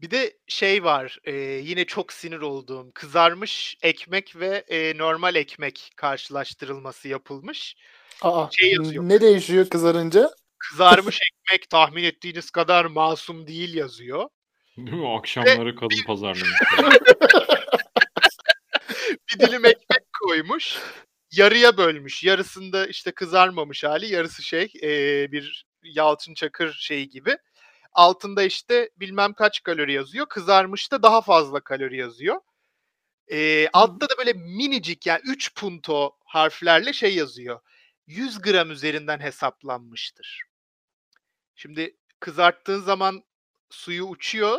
Bir 0.00 0.10
de 0.10 0.36
şey 0.46 0.84
var 0.84 1.18
e, 1.24 1.32
yine 1.36 1.84
çok 1.84 2.12
sinir 2.12 2.40
olduğum 2.40 2.90
kızarmış 2.94 3.76
ekmek 3.82 4.36
ve 4.36 4.64
e, 4.68 4.98
normal 4.98 5.34
ekmek 5.34 5.90
karşılaştırılması 5.96 7.08
yapılmış. 7.08 7.76
Aa, 8.22 8.48
Şey 8.52 8.72
yazıyor. 8.72 9.08
ne 9.08 9.20
değişiyor 9.20 9.68
kızarınca? 9.68 10.30
Kızarmış 10.58 11.18
ekmek 11.46 11.70
tahmin 11.70 12.04
ettiğiniz 12.04 12.50
kadar 12.50 12.84
masum 12.84 13.46
değil 13.46 13.74
yazıyor. 13.74 14.28
değil 14.76 14.96
mi? 14.96 15.16
Akşamları 15.18 15.76
kadın 15.76 16.04
pazarlığında. 16.06 16.90
Bir 19.28 19.38
dilim 19.40 19.64
ekmek 19.64 20.12
koymuş. 20.20 20.78
Yarıya 21.32 21.76
bölmüş. 21.76 22.24
Yarısında 22.24 22.86
işte 22.86 23.12
kızarmamış 23.12 23.84
hali, 23.84 24.06
yarısı 24.06 24.42
şey 24.42 24.72
e, 24.82 24.88
bir 25.32 25.66
Yalçın 25.82 26.34
Çakır 26.34 26.72
şeyi 26.72 27.08
gibi. 27.08 27.38
Altında 27.92 28.42
işte 28.42 28.90
bilmem 28.96 29.32
kaç 29.32 29.62
kalori 29.62 29.92
yazıyor. 29.92 30.26
Kızarmışta 30.26 31.02
daha 31.02 31.20
fazla 31.20 31.60
kalori 31.60 31.96
yazıyor. 31.96 32.40
E, 33.32 33.68
altta 33.72 34.08
da 34.08 34.18
böyle 34.18 34.32
minicik 34.32 35.06
yani 35.06 35.20
3 35.24 35.54
punto 35.54 36.16
harflerle 36.24 36.92
şey 36.92 37.14
yazıyor. 37.14 37.60
100 38.06 38.40
gram 38.40 38.70
üzerinden 38.70 39.20
hesaplanmıştır. 39.20 40.42
Şimdi 41.56 41.96
kızarttığın 42.20 42.80
zaman 42.80 43.22
suyu 43.70 44.04
uçuyor. 44.04 44.58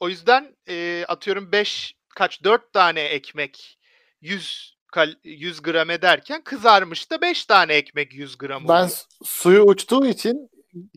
O 0.00 0.08
yüzden 0.08 0.56
e, 0.68 1.04
atıyorum 1.08 1.52
5 1.52 1.94
kaç 2.16 2.44
4 2.44 2.72
tane 2.72 3.00
ekmek 3.00 3.78
100 4.20 4.78
kal 4.92 5.14
100 5.24 5.62
gram 5.62 5.90
ederken 5.90 6.44
kızarmış 6.44 7.10
da 7.10 7.20
5 7.20 7.44
tane 7.44 7.74
ekmek 7.74 8.14
100 8.14 8.38
gram 8.38 8.68
Ben 8.68 8.74
oluyor. 8.74 8.88
su- 8.88 9.24
suyu 9.24 9.62
uçtuğu 9.62 10.06
için 10.06 10.50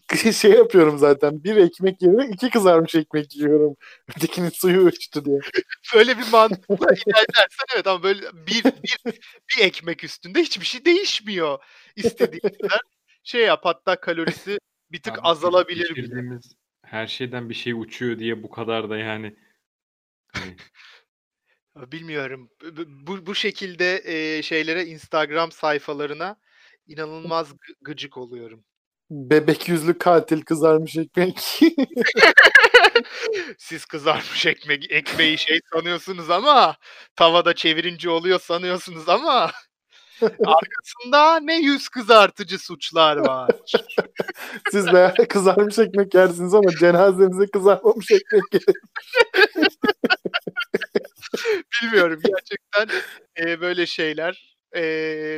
şey 0.33 0.51
yapıyorum 0.51 0.97
zaten. 0.97 1.43
Bir 1.43 1.55
ekmek 1.55 2.01
yerine 2.01 2.27
iki 2.33 2.49
kızarmış 2.49 2.95
ekmek 2.95 3.35
yiyorum. 3.35 3.75
Ötekinin 4.17 4.49
suyu 4.49 4.81
uçtu 4.81 5.25
diye. 5.25 5.39
Böyle 5.95 6.17
bir 6.17 6.31
mantıkla 6.31 6.93
ilerlersen 6.93 7.65
evet 7.75 7.87
ama 7.87 8.03
böyle 8.03 8.21
bir, 8.33 8.63
bir, 8.63 8.97
bir 9.49 9.63
ekmek 9.65 10.03
üstünde 10.03 10.41
hiçbir 10.41 10.65
şey 10.65 10.85
değişmiyor. 10.85 11.59
İstediğin 11.95 12.41
kadar 12.61 12.81
şey 13.23 13.41
yap 13.41 13.59
hatta 13.63 13.99
kalorisi 13.99 14.57
bir 14.91 15.01
tık 15.01 15.13
Abi, 15.13 15.21
azalabilir 15.21 15.95
bile. 15.95 16.39
her 16.85 17.07
şeyden 17.07 17.49
bir 17.49 17.53
şey 17.53 17.73
uçuyor 17.73 18.19
diye 18.19 18.43
bu 18.43 18.49
kadar 18.49 18.89
da 18.89 18.97
yani 18.97 19.35
hani 20.33 20.55
Bilmiyorum. 21.75 22.49
Bu- 23.07 23.25
Bu, 23.25 23.35
şekilde 23.35 24.01
e, 24.05 24.41
şeylere 24.43 24.85
Instagram 24.85 25.51
sayfalarına 25.51 26.35
inanılmaz 26.87 27.51
gı- 27.51 27.75
gıcık 27.81 28.17
oluyorum. 28.17 28.63
Bebek 29.09 29.69
yüzlü 29.69 29.97
katil 29.97 30.41
kızarmış 30.41 30.97
ekmek. 30.97 31.39
Siz 33.57 33.85
kızarmış 33.85 34.45
ekmek 34.45 34.91
ekmeği 34.91 35.37
şey 35.37 35.59
sanıyorsunuz 35.73 36.29
ama 36.29 36.75
tavada 37.15 37.55
çevirince 37.55 38.09
oluyor 38.09 38.39
sanıyorsunuz 38.39 39.09
ama 39.09 39.51
Arkasında 40.45 41.39
ne 41.39 41.59
yüz 41.59 41.89
kızartıcı 41.89 42.59
suçlar 42.59 43.17
var. 43.17 43.49
Siz 44.71 44.93
be 44.93 45.13
kızarmış 45.29 45.79
ekmek 45.79 46.13
yersiniz 46.13 46.53
ama 46.53 46.71
cenazenize 46.79 47.47
kızarmamış 47.47 48.11
ekmek. 48.11 48.43
Bilmiyorum 51.81 52.21
gerçekten 52.25 52.89
e, 53.39 53.61
böyle 53.61 53.85
şeyler 53.85 54.57
e, 54.75 54.81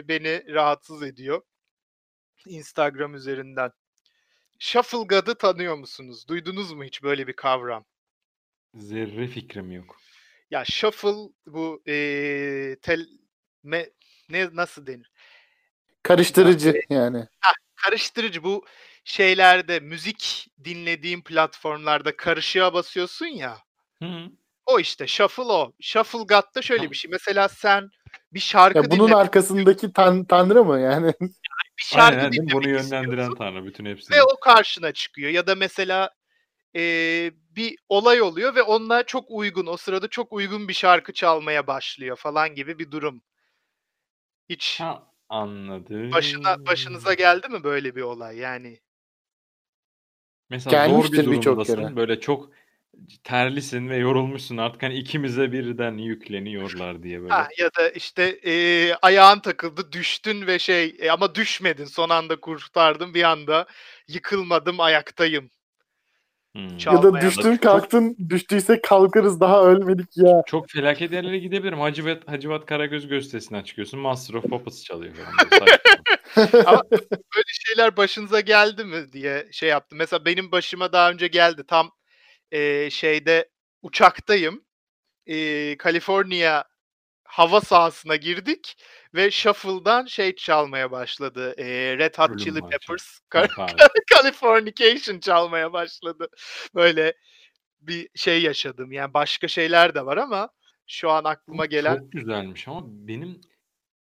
beni 0.07 0.53
rahatsız 0.53 1.03
ediyor. 1.03 1.41
Instagram 2.47 3.15
üzerinden. 3.15 3.71
Shuffle 4.59 4.97
God'ı 4.97 5.35
tanıyor 5.35 5.75
musunuz? 5.75 6.27
Duydunuz 6.27 6.73
mu 6.73 6.83
hiç 6.83 7.03
böyle 7.03 7.27
bir 7.27 7.33
kavram? 7.33 7.85
Zerre 8.73 9.27
fikrim 9.27 9.71
yok. 9.71 9.97
Ya 10.51 10.65
shuffle 10.65 11.33
bu 11.45 11.81
e, 11.87 12.75
tel 12.81 13.07
me, 13.63 13.89
ne 14.29 14.49
nasıl 14.53 14.87
denir? 14.87 15.11
Karıştırıcı 16.03 16.81
yani. 16.89 17.27
Karıştırıcı 17.75 18.43
bu 18.43 18.65
şeylerde 19.03 19.79
müzik 19.79 20.47
dinlediğim 20.63 21.23
platformlarda 21.23 22.17
karışığa 22.17 22.73
basıyorsun 22.73 23.25
ya. 23.25 23.57
Hı. 24.03 24.29
O 24.65 24.79
işte 24.79 25.07
shuffle 25.07 25.43
o. 25.43 25.73
Shuffle 25.81 26.19
God'da 26.19 26.61
şöyle 26.61 26.91
bir 26.91 26.95
şey. 26.95 27.11
Mesela 27.11 27.49
sen 27.49 27.89
bir 28.33 28.39
şarkı 28.39 28.77
Ya 28.77 28.91
bunun 28.91 29.11
arkasındaki 29.11 29.93
tan 29.93 30.25
tanrı 30.25 30.63
mı 30.63 30.79
yani? 30.79 31.13
bir 31.77 31.83
şarkı 31.83 32.17
Aynen, 32.17 32.31
dinlemek 32.31 32.53
Bunu 32.53 32.69
yönlendiren 32.69 33.35
tanrı 33.35 33.65
bütün 33.65 33.85
hepsini. 33.85 34.17
ve 34.17 34.23
o 34.23 34.39
karşına 34.39 34.91
çıkıyor. 34.91 35.31
Ya 35.31 35.47
da 35.47 35.55
mesela 35.55 36.09
eee, 36.73 37.31
bir 37.55 37.75
olay 37.89 38.21
oluyor 38.21 38.55
ve 38.55 38.61
onunla 38.63 39.03
çok 39.03 39.25
uygun, 39.27 39.67
o 39.67 39.77
sırada 39.77 40.07
çok 40.07 40.33
uygun 40.33 40.67
bir 40.67 40.73
şarkı 40.73 41.13
çalmaya 41.13 41.67
başlıyor 41.67 42.15
falan 42.15 42.55
gibi 42.55 42.79
bir 42.79 42.91
durum. 42.91 43.21
Hiç 44.49 44.79
Ha, 44.79 45.11
anladım. 45.29 46.11
başına 46.13 46.57
başınıza 46.67 47.13
geldi 47.13 47.49
mi 47.49 47.63
böyle 47.63 47.95
bir 47.95 48.01
olay? 48.01 48.37
Yani 48.37 48.79
Mesela 50.49 50.79
zor 50.79 51.03
Gelmiştir 51.05 51.25
bir 51.25 51.31
birçok 51.31 51.55
durumdasın. 51.55 51.75
kere. 51.83 51.95
Böyle 51.95 52.19
çok 52.19 52.51
terlisin 53.23 53.89
ve 53.89 53.97
yorulmuşsun. 53.97 54.57
Artık 54.57 54.83
hani 54.83 54.95
ikimize 54.97 55.51
birden 55.51 55.97
yükleniyorlar 55.97 57.03
diye 57.03 57.21
böyle. 57.21 57.29
ha, 57.29 57.47
ya 57.57 57.69
da 57.79 57.89
işte 57.89 58.39
eee, 58.39 58.95
ayağın 59.01 59.39
takıldı, 59.39 59.91
düştün 59.91 60.47
ve 60.47 60.59
şey 60.59 60.95
e, 60.99 61.11
ama 61.11 61.35
düşmedin. 61.35 61.85
Son 61.85 62.09
anda 62.09 62.39
kurtardın 62.39 63.13
bir 63.13 63.23
anda 63.23 63.65
yıkılmadım, 64.07 64.79
ayaktayım. 64.79 65.49
Hmm. 66.55 66.67
Ya 66.85 67.03
da 67.03 67.21
düştün 67.21 67.51
çok- 67.51 67.61
kalktın 67.61 68.17
düştüyse 68.29 68.81
kalkarız 68.81 69.39
daha 69.39 69.63
ölmedik 69.63 70.17
ya. 70.17 70.41
Çok 70.47 70.69
felaket 70.69 71.11
yerlere 71.11 71.37
gidebilirim. 71.37 71.79
Hacivat, 71.79 72.27
Hacivat 72.27 72.65
Karagöz 72.65 73.07
gösterisinden 73.07 73.63
çıkıyorsun. 73.63 73.99
Master 73.99 74.33
of 74.35 74.43
Puppets 74.43 74.83
çalıyor 74.83 75.13
falan. 75.15 75.67
Böyle 77.35 77.45
şeyler 77.47 77.97
başınıza 77.97 78.39
geldi 78.39 78.83
mi 78.85 79.13
diye 79.13 79.47
şey 79.51 79.69
yaptım. 79.69 79.97
Mesela 79.97 80.25
benim 80.25 80.51
başıma 80.51 80.93
daha 80.93 81.11
önce 81.11 81.27
geldi. 81.27 81.63
Tam 81.67 81.91
eee, 82.51 82.89
şeyde 82.91 83.49
uçaktayım. 83.81 84.63
Eee 85.25 85.77
Kaliforniya 85.77 86.63
hava 87.33 87.61
sahasına 87.61 88.15
girdik 88.15 88.75
ve 89.13 89.31
shuffle'dan 89.31 90.05
şey 90.05 90.35
çalmaya 90.35 90.91
başladı. 90.91 91.55
Eee, 91.57 91.97
Red 91.97 92.15
Hot 92.17 92.39
Chili. 92.39 92.61
Peppers. 92.61 93.19
Californication 94.15 95.19
çalmaya 95.19 95.73
başladı. 95.73 96.27
Böyle 96.75 97.13
bir 97.81 98.09
şey 98.15 98.41
yaşadım. 98.41 98.91
Yani 98.91 99.13
başka 99.13 99.47
şeyler 99.47 99.95
de 99.95 100.05
var 100.05 100.17
ama 100.17 100.49
şu 100.87 101.09
an 101.09 101.23
aklıma 101.23 101.65
gelen 101.65 101.97
Çok 101.97 102.11
güzelmiş 102.11 102.67
ama 102.67 102.81
benim 102.87 103.41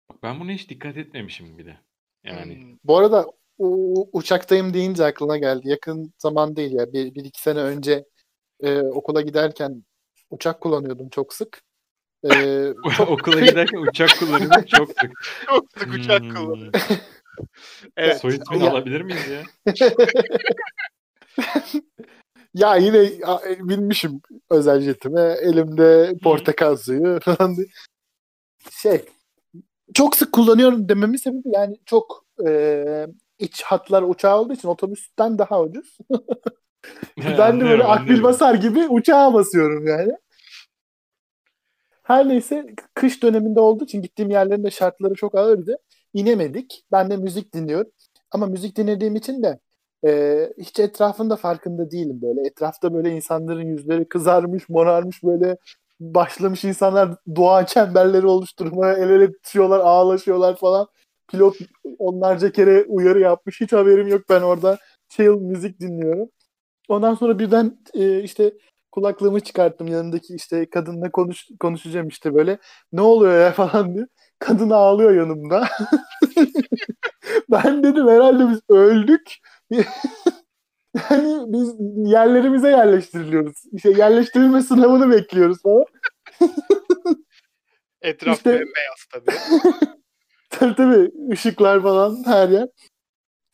Bak 0.10 0.24
ben 0.24 0.40
buna 0.40 0.52
hiç 0.52 0.70
dikkat 0.70 0.98
etmemişim 0.98 1.58
bir 1.58 1.66
de. 1.66 1.78
Yani 2.24 2.56
Hmm, 2.56 2.78
Bu 2.84 2.98
arada 2.98 3.26
u- 3.58 4.10
uçaktayım 4.18 4.74
deyince 4.74 5.06
aklına 5.06 5.38
geldi. 5.38 5.70
Yakın 5.70 6.14
zaman 6.18 6.56
değil 6.56 6.72
ya. 6.72 6.94
Bir, 6.94 7.16
bir 7.16 7.26
iki 7.26 7.42
sene 7.42 7.60
önce 7.60 8.06
e, 8.60 8.80
okula 8.80 9.22
giderken 9.22 9.84
uçak 10.30 10.62
kullanıyordum 10.62 11.10
çok 11.10 11.34
sık. 11.34 11.64
E, 12.32 12.74
okula 13.08 13.40
giderken 13.40 13.78
uçak 13.78 14.10
kullanıyordum 14.20 14.64
çok 14.68 14.88
sık. 14.90 15.12
çok 15.46 15.66
sık 15.78 15.94
uçak 15.94 16.22
Hmm. 16.22 16.30
kullanıyorum. 16.34 16.72
Evet. 17.98 18.18
Soy 18.22 18.36
ismini 18.36 18.64
Ya- 18.64 18.72
alabilir 18.72 19.02
miyiz 19.02 19.28
ya? 19.28 19.44
ya 22.54 22.76
yine 22.76 23.10
a, 23.26 23.40
e, 23.50 23.70
binmişim 23.70 24.22
özel 24.50 24.82
jetime. 24.82 25.22
Elimde 25.42 26.14
portakal 26.24 26.76
suyu 26.78 27.20
falan. 27.24 27.56
Şey 28.72 29.06
çok 29.94 30.16
sık 30.16 30.32
kullanıyorum 30.32 30.90
dememin 30.90 31.18
sebebi 31.18 31.50
yani 31.54 31.76
çok 31.86 32.26
e, 32.48 32.86
iç 33.40 33.62
hatlar 33.64 34.04
uçağı 34.04 34.40
olduğu 34.40 34.54
için 34.54 34.68
otobüsten 34.68 35.38
daha 35.38 35.62
ucuz. 35.62 35.98
ben 37.18 37.60
de 37.60 37.66
böyle 37.66 37.84
akbil 37.84 38.24
basar 38.24 38.54
gibi 38.56 38.88
uçağa 38.88 39.34
basıyorum 39.34 39.88
yani. 39.88 40.14
Her 42.04 42.28
neyse 42.30 42.66
kış 42.94 43.24
döneminde 43.24 43.60
olduğu 43.60 43.84
için 43.84 44.02
gittiğim 44.02 44.32
yerlerin 44.32 44.64
de 44.64 44.72
şartları 44.72 45.14
çok 45.14 45.36
ağırdı. 45.36 45.78
İnemedik. 46.14 46.84
Ben 46.92 47.10
de 47.10 47.18
müzik 47.18 47.54
dinliyorum. 47.54 47.92
Ama 48.32 48.46
müzik 48.46 48.78
dinlediğim 48.78 49.16
için 49.16 49.44
de 49.44 49.60
e, 50.06 50.50
hiç 50.58 50.80
etrafında 50.80 51.36
farkında 51.36 51.92
değilim 51.92 52.22
böyle. 52.22 52.48
Etrafta 52.48 52.94
böyle 52.94 53.16
insanların 53.16 53.66
yüzleri 53.66 54.08
kızarmış, 54.10 54.70
morarmış 54.70 55.24
böyle 55.24 55.58
başlamış 56.00 56.64
insanlar 56.64 57.16
dua 57.36 57.66
çemberleri 57.66 58.28
oluşturmaya 58.28 58.94
el 58.94 59.10
ele 59.10 59.32
tutuyorlar, 59.34 59.80
ağlaşıyorlar 59.80 60.56
falan. 60.56 60.88
Pilot 61.28 61.56
onlarca 62.00 62.52
kere 62.52 62.86
uyarı 62.88 63.20
yapmış. 63.20 63.62
Hiç 63.62 63.74
haberim 63.74 64.08
yok 64.08 64.22
ben 64.30 64.42
orada 64.42 64.78
chill 65.10 65.30
müzik 65.30 65.80
dinliyorum. 65.80 66.30
Ondan 66.90 67.16
sonra 67.16 67.40
birden 67.40 67.78
e, 67.94 68.24
işte 68.24 68.54
kulaklığımı 68.94 69.40
çıkarttım 69.40 69.88
yanındaki 69.88 70.36
işte 70.36 70.70
kadınla 70.70 71.12
konuş 71.12 71.48
konuşacağım 71.60 72.08
işte 72.08 72.34
böyle. 72.36 72.58
Ne 72.92 73.02
oluyor 73.02 73.42
ya 73.42 73.52
falan 73.56 73.96
diye. 73.96 74.06
Kadın 74.40 74.70
ağlıyor 74.70 75.16
yanımda. 75.16 75.68
ben 77.52 77.84
dedim 77.84 78.08
herhalde 78.08 78.50
biz 78.50 78.60
öldük. 78.70 79.34
yani 81.10 81.44
biz 81.48 81.74
yerlerimize 82.12 82.70
yerleştiriliyoruz. 82.70 83.64
İşte 83.74 83.90
yerleştirilme 83.90 84.62
sınavını 84.62 85.10
bekliyoruz 85.12 85.62
falan. 85.62 85.86
Etraf 88.02 88.38
İşte- 88.38 88.52
bembeyaz 88.52 89.06
tabii. 89.12 89.32
Tabii 90.50 90.76
tabii 90.76 91.12
ışıklar 91.32 91.82
falan 91.84 92.24
her 92.26 92.50
yer. 92.50 92.68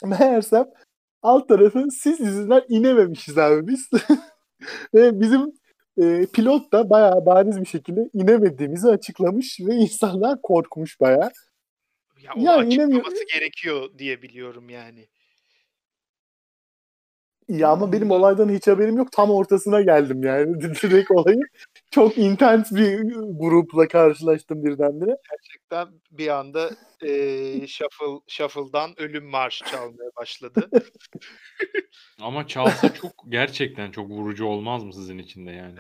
Meğersem 0.04 0.66
alt 1.22 1.48
tarafı 1.50 1.86
siz 1.92 2.20
yüzünden 2.20 2.62
inememişiz 2.70 3.38
abi 3.38 3.68
biz. 3.68 3.90
ve 4.94 5.20
bizim 5.20 5.54
e, 6.02 6.26
pilot 6.34 6.74
da 6.74 6.90
bayağı 6.90 7.26
bariz 7.26 7.62
bir 7.62 7.66
şekilde 7.66 8.10
inemediğimizi 8.14 8.88
açıklamış 8.88 9.60
ve 9.60 9.76
insanlar 9.76 10.42
korkmuş 10.42 11.00
bayağı. 11.00 11.32
Ya 12.24 12.34
onu 12.36 12.44
Ya 12.44 12.56
açıklaması 12.56 13.26
gerekiyor 13.34 13.90
diye 13.98 14.22
biliyorum 14.22 14.70
yani. 14.70 15.08
Ya 17.50 17.70
ama 17.70 17.92
benim 17.92 18.12
olaydan 18.12 18.50
hiç 18.50 18.68
haberim 18.68 18.98
yok. 18.98 19.12
Tam 19.12 19.32
ortasına 19.32 19.82
geldim 19.82 20.24
yani. 20.24 20.62
Direkt 20.62 21.12
olayın. 21.12 21.42
Çok 21.92 22.18
intens 22.18 22.72
bir 22.72 23.00
grupla 23.40 23.88
karşılaştım 23.88 24.66
birdenbire. 24.66 25.18
Gerçekten 25.32 25.88
bir 26.12 26.28
anda 26.28 26.70
eee 27.02 27.68
shuffle, 27.68 28.20
shuffle'dan 28.28 29.00
ölüm 29.02 29.26
marşı 29.26 29.66
çalmaya 29.66 30.10
başladı. 30.18 30.70
Ama 32.22 32.48
çalsa 32.48 32.94
çok 32.94 33.12
gerçekten 33.30 33.92
çok 33.92 34.10
vurucu 34.10 34.46
olmaz 34.46 34.84
mı 34.84 34.94
sizin 34.94 35.18
için 35.18 35.46
de 35.48 35.52
yani? 35.52 35.76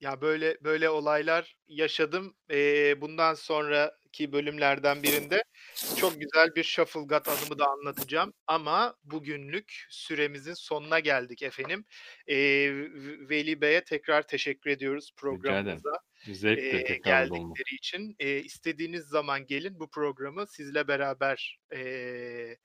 ya 0.00 0.20
böyle 0.20 0.56
böyle 0.64 0.90
olaylar 0.90 1.56
yaşadım. 1.68 2.34
Eee, 2.50 2.94
bundan 3.00 3.34
sonraki 4.12 4.32
bölümlerden 4.32 5.02
birinde 5.02 5.44
çok 5.96 6.20
güzel 6.20 6.54
bir 6.56 6.62
shuffle 6.64 7.00
god 7.00 7.26
anımı 7.26 7.58
da 7.58 7.66
anlatacağım. 7.70 8.32
Ama 8.46 8.94
bugünlük 9.04 9.86
süremizin 9.90 10.54
sonuna 10.54 11.00
geldik 11.00 11.42
efendim. 11.42 11.84
V- 12.28 13.28
Veli 13.28 13.60
Bey'e 13.60 13.84
tekrar 13.84 14.22
teşekkür 14.22 14.70
ediyoruz 14.70 15.12
programımıza. 15.16 15.90
Zevkle 16.32 16.78
olmak. 16.78 17.04
geldikleri 17.04 17.74
için. 17.78 18.16
Eee, 18.20 18.38
istediğiniz 18.38 19.04
zaman 19.04 19.46
gelin 19.46 19.80
bu 19.80 19.90
programı 19.90 20.46
sizle 20.46 20.88
beraber 20.88 21.58
eee, 21.72 22.56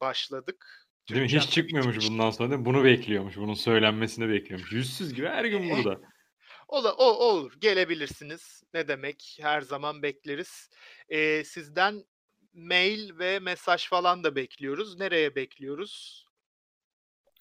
başladık. 0.00 0.66
Değil 1.10 1.20
mi? 1.20 1.28
Hiç 1.28 1.50
çıkmıyormuş 1.50 2.08
bundan 2.08 2.30
sonra 2.30 2.50
değil 2.50 2.58
mi? 2.60 2.64
Bunu 2.66 2.84
bekliyormuş. 2.84 3.36
Bunun 3.36 3.54
söylenmesini 3.54 4.28
bekliyormuş. 4.28 4.72
Yüzsüz 4.72 5.14
gibi 5.14 5.26
her 5.26 5.44
gün 5.44 5.70
burada. 5.70 6.00
Ola, 6.70 6.92
o, 6.92 7.04
olur. 7.04 7.52
Gelebilirsiniz. 7.60 8.62
Ne 8.74 8.88
demek? 8.88 9.38
Her 9.40 9.60
zaman 9.60 10.02
bekleriz. 10.02 10.68
Eee, 11.10 11.44
sizden 11.44 12.04
mail 12.54 13.18
ve 13.18 13.38
mesaj 13.38 13.88
falan 13.88 14.24
da 14.24 14.36
bekliyoruz. 14.36 14.98
Nereye 14.98 15.34
bekliyoruz? 15.34 16.24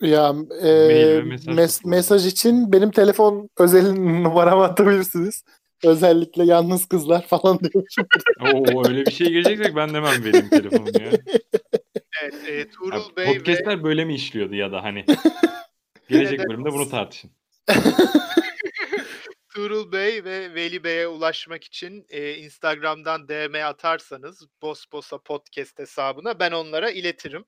Ya 0.01 0.35
e, 0.61 0.87
ve 0.89 1.21
mesaj 1.23 1.57
mes- 1.57 1.87
mesaj 1.87 2.25
için 2.25 2.71
benim 2.73 2.91
telefon 2.91 3.49
özel 3.59 3.91
numaramı 3.93 4.63
atabilirsiniz. 4.63 5.43
Özellikle 5.83 6.43
yalnız 6.45 6.85
kızlar 6.87 7.27
falan 7.27 7.59
diyormuşum. 7.63 8.07
Oo 8.41 8.87
öyle 8.87 9.05
bir 9.05 9.11
şey 9.11 9.31
geleceksek 9.31 9.75
ben 9.75 9.93
de 9.93 9.97
hemen 9.97 10.23
vereyim 10.23 10.49
telefonumu 10.49 11.01
ya. 11.01 11.11
Evet, 12.21 12.33
eee, 12.47 12.57
Ya 12.57 12.69
Tuğrul 12.69 13.15
Bey 13.17 13.25
ve 13.27 13.33
podcast'ler 13.37 13.83
böyle 13.83 14.05
mi 14.05 14.15
işliyordu 14.15 14.55
ya 14.55 14.71
da 14.71 14.83
hani 14.83 15.05
gelecek 16.09 16.49
bölümde 16.49 16.73
bunu 16.73 16.89
tartışın. 16.89 17.31
Tuğrul 19.49 19.91
Bey 19.91 20.23
ve 20.23 20.55
Veli 20.55 20.83
Bey'e 20.83 21.07
ulaşmak 21.07 21.63
için, 21.63 22.05
eee, 22.09 22.37
Instagram'dan 22.37 23.27
DM 23.27 23.65
atarsanız 23.65 24.47
Bosbosa 24.61 25.17
Podcast 25.17 25.79
hesabına 25.79 26.39
ben 26.39 26.51
onlara 26.51 26.91
iletirim. 26.91 27.45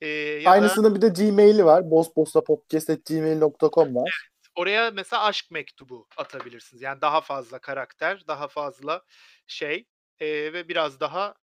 Eee, 0.00 0.08
ya 0.08 0.44
da 0.44 0.50
Aynısının 0.50 0.94
bir 0.94 1.02
de 1.02 1.08
Gmail'i 1.08 1.64
var. 1.64 1.90
bossbossapodcast.gmail.com 1.90 3.96
var. 3.96 4.28
oraya 4.56 4.90
mesela 4.90 5.24
aşk 5.24 5.50
mektubu 5.50 6.08
atabilirsiniz. 6.16 6.82
Yani 6.82 7.00
daha 7.00 7.20
fazla 7.20 7.58
karakter, 7.58 8.26
daha 8.26 8.48
fazla 8.48 9.02
şey, 9.46 9.88
eee, 10.20 10.52
ve 10.52 10.68
biraz 10.68 11.00
daha 11.00 11.34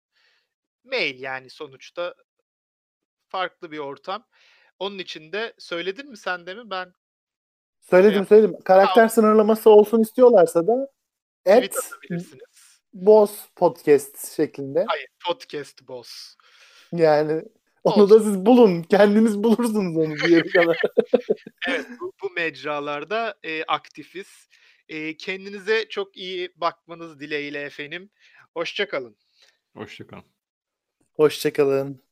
mail 0.84 1.20
yani 1.20 1.50
sonuçta 1.50 2.14
farklı 3.28 3.70
bir 3.70 3.78
ortam. 3.78 4.26
Onun 4.78 4.98
için 4.98 5.32
de 5.32 5.54
söyledin 5.58 6.10
mi 6.10 6.16
sen 6.16 6.46
de 6.46 6.54
mi? 6.54 6.70
Ben 6.70 6.92
Söyledim 7.80 8.18
yap 8.18 8.28
söyledim. 8.28 8.60
Karakter 8.64 9.08
sınırlaması 9.08 9.70
olsun 9.70 10.02
istiyorlarsa 10.02 10.66
da 10.66 10.90
atabilirsiniz. 11.46 12.80
boss 12.92 13.48
podcast 13.56 14.36
şeklinde. 14.36 14.84
Hayır, 14.88 15.08
podcast 15.26 15.88
boss. 15.88 16.34
Yani 16.92 17.42
onu 17.84 18.10
da 18.10 18.20
siz 18.20 18.46
bulun. 18.46 18.82
Kendiniz 18.82 19.42
bulursunuz 19.42 19.96
onu 19.96 20.16
diye 20.28 20.44
bir 20.44 20.52
kadar. 20.52 20.80
Evet, 21.68 21.86
bu, 22.00 22.12
bu 22.22 22.30
mecralarda 22.30 23.34
eee, 23.44 23.64
aktifiz. 23.68 24.48
Eee, 24.88 25.16
kendinize 25.16 25.88
çok 25.88 26.16
iyi 26.16 26.52
bakmanız 26.56 27.20
dileğiyle 27.20 27.62
efendim. 27.62 28.10
Hoşça 28.54 28.88
kalın. 28.88 29.16
Hoşçakalın. 29.76 30.24
Hoşçakalın. 31.12 32.02